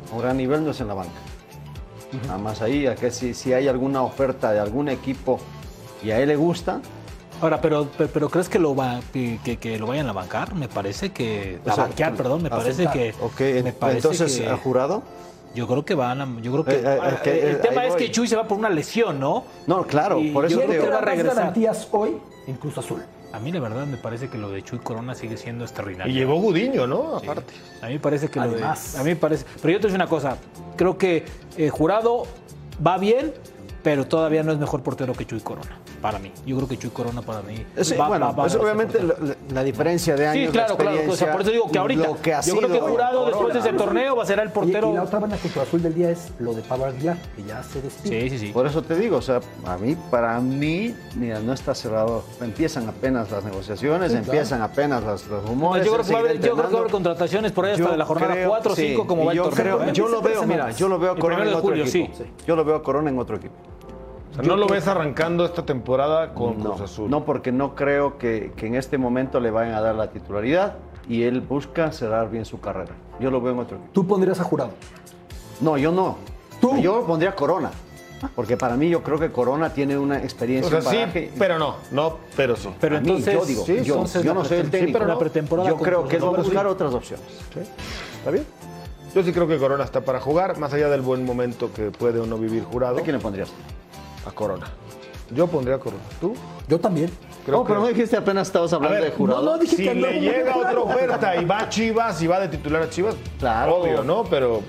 [0.10, 1.20] A un gran nivel no es en la banca.
[2.26, 5.40] Nada más ahí, a que si, si hay alguna oferta de algún equipo
[6.04, 6.82] y a él le gusta,
[7.42, 10.56] Ahora, pero, pero, pero ¿crees que lo, va, que, que- que lo vayan a bancar?
[10.56, 11.60] Me parece que...
[11.66, 13.14] O A sea, banquear, perdón, me parece que...
[13.22, 15.04] Ok, me parece entonces, que- ¿a jurado?
[15.56, 16.28] Yo creo que van a...
[16.42, 16.74] Yo creo que...
[16.76, 18.02] Eh, eh, que, el eh, tema es voy.
[18.04, 19.46] que Chuy se va por una lesión, ¿no?
[19.68, 20.86] No, claro, Y por eso yo te creo digo.
[20.86, 21.36] que va a regresar.
[21.38, 23.04] garantías hoy en Cruz Azul.
[23.32, 26.12] A mí la verdad me parece que lo de Chuy Corona sigue siendo extraordinario.
[26.12, 27.20] Y llegó Gudiño, ¿no?
[27.20, 27.26] Sí.
[27.26, 27.54] Aparte.
[27.82, 28.96] A mí me parece que lo de, Además.
[28.96, 29.46] A mí me parece.
[29.62, 30.38] Pero yo te decir una cosa.
[30.76, 31.26] Creo que
[31.58, 32.24] eh, Jurado
[32.86, 33.34] va bien,
[33.84, 35.78] pero todavía no es mejor portero que Chuy Corona.
[36.02, 36.32] Para mí.
[36.46, 37.66] Yo creo que Chuy Corona para mí.
[37.82, 39.36] Sí, va- bueno, va- va a eso ser obviamente portero.
[39.50, 40.92] la, la diferencia de años, Sí, claro, la claro.
[40.92, 42.08] O sea, experiencia, por eso digo que ahorita.
[42.08, 44.40] lo que ha yo creo que sido Jurado después de ese torneo va a ser
[44.40, 44.94] el Y, y portero.
[44.94, 47.82] la otra banda Cruz Azul del día es lo de Pablo Aguilar, que ya se
[47.82, 48.22] despide.
[48.22, 48.52] Sí, sí, sí.
[48.54, 52.24] Por eso te digo, o sea, a mí, para mí, mira, no está cerrado.
[52.42, 54.32] Empiezan apenas las negociaciones, Sí, claro.
[54.32, 55.86] empiezan apenas las- los rumores.
[55.86, 56.92] yo, creo que va a haber, seguirá yo creo que va a haber entrenando.
[57.10, 59.26] contrataciones por ahí hasta Yo de la jornada creo- 4 o sí, 5, como y
[59.26, 59.56] va el torneo.
[59.78, 59.94] creo- ¿eh?
[59.94, 61.90] yo lo veo, mira, yo lo veo a Corona en otro equipo.
[62.16, 62.24] sí.
[62.48, 63.56] Yo lo veo a Corona en otro equipo.
[64.44, 67.10] Sea, no lo ves arrancando esta temporada con no, Cruz Azul.
[67.10, 70.76] No, porque no creo que, que en este momento le vayan a dar la titularidad
[71.08, 72.94] y él busca cerrar bien su carrera.
[73.20, 73.92] Yo lo veo en otro equipo.
[73.94, 74.72] ¿Tú pondrías a jurado?
[75.62, 76.18] No, yo no.
[76.82, 77.72] Yo pondría a Corona.
[78.36, 80.82] Porque para mí yo creo que Corona tiene una O experiencia.
[80.82, 82.68] sea, un sí, pero no, no, pero sí.
[82.82, 84.66] Pero A mí, entonces, yo digo, sí, yo, entonces yo la no soy el preten-
[84.66, 84.94] sí, técnico.
[84.98, 85.20] pero la no.
[85.20, 87.26] pretemporada Yo creo que él va a buscar otras opciones.
[87.54, 87.60] Sí,
[88.18, 88.46] ¿Está bien?
[89.16, 92.20] Yo sí creo que Corona está para jugar, más allá del buen momento que puede
[92.20, 92.98] o no vivir jurado.
[92.98, 93.50] ¿A quién le pondrías?
[94.30, 94.68] A Corona.
[95.32, 96.02] Yo pondría a Corona.
[96.22, 96.34] ¿Tú?
[96.68, 97.10] Yo también.
[97.46, 99.42] Creo no, pero no dijiste apenas estabas hablando ver, de jurado.
[99.44, 102.22] no, no, dije Si que no, le no, llega otra oferta y va a Chivas
[102.22, 103.78] y va de titular a Chivas, Claro.
[103.78, 104.24] obvio, ¿no?
[104.26, 104.62] Pero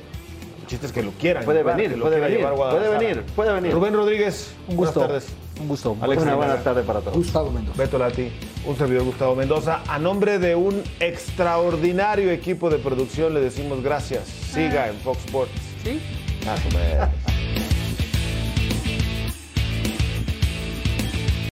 [0.61, 1.44] el chiste es que lo quieran.
[1.44, 3.72] Puede llevar, venir, puede venir, puede venir, puede venir.
[3.72, 5.00] Rubén Rodríguez, Un gusto.
[5.00, 5.36] buenas tardes.
[5.61, 5.96] Un gusto.
[6.00, 7.16] Alex Una buena tarde para todos.
[7.16, 7.76] Gustavo Mendoza.
[7.82, 8.32] Beto Lati,
[8.66, 9.80] un servidor Gustavo Mendoza.
[9.88, 14.24] A nombre de un extraordinario equipo de producción le decimos gracias.
[14.26, 15.52] Siga en Fox Sports.
[15.84, 16.00] ¿Sí?
[16.46, 17.08] Más o menos.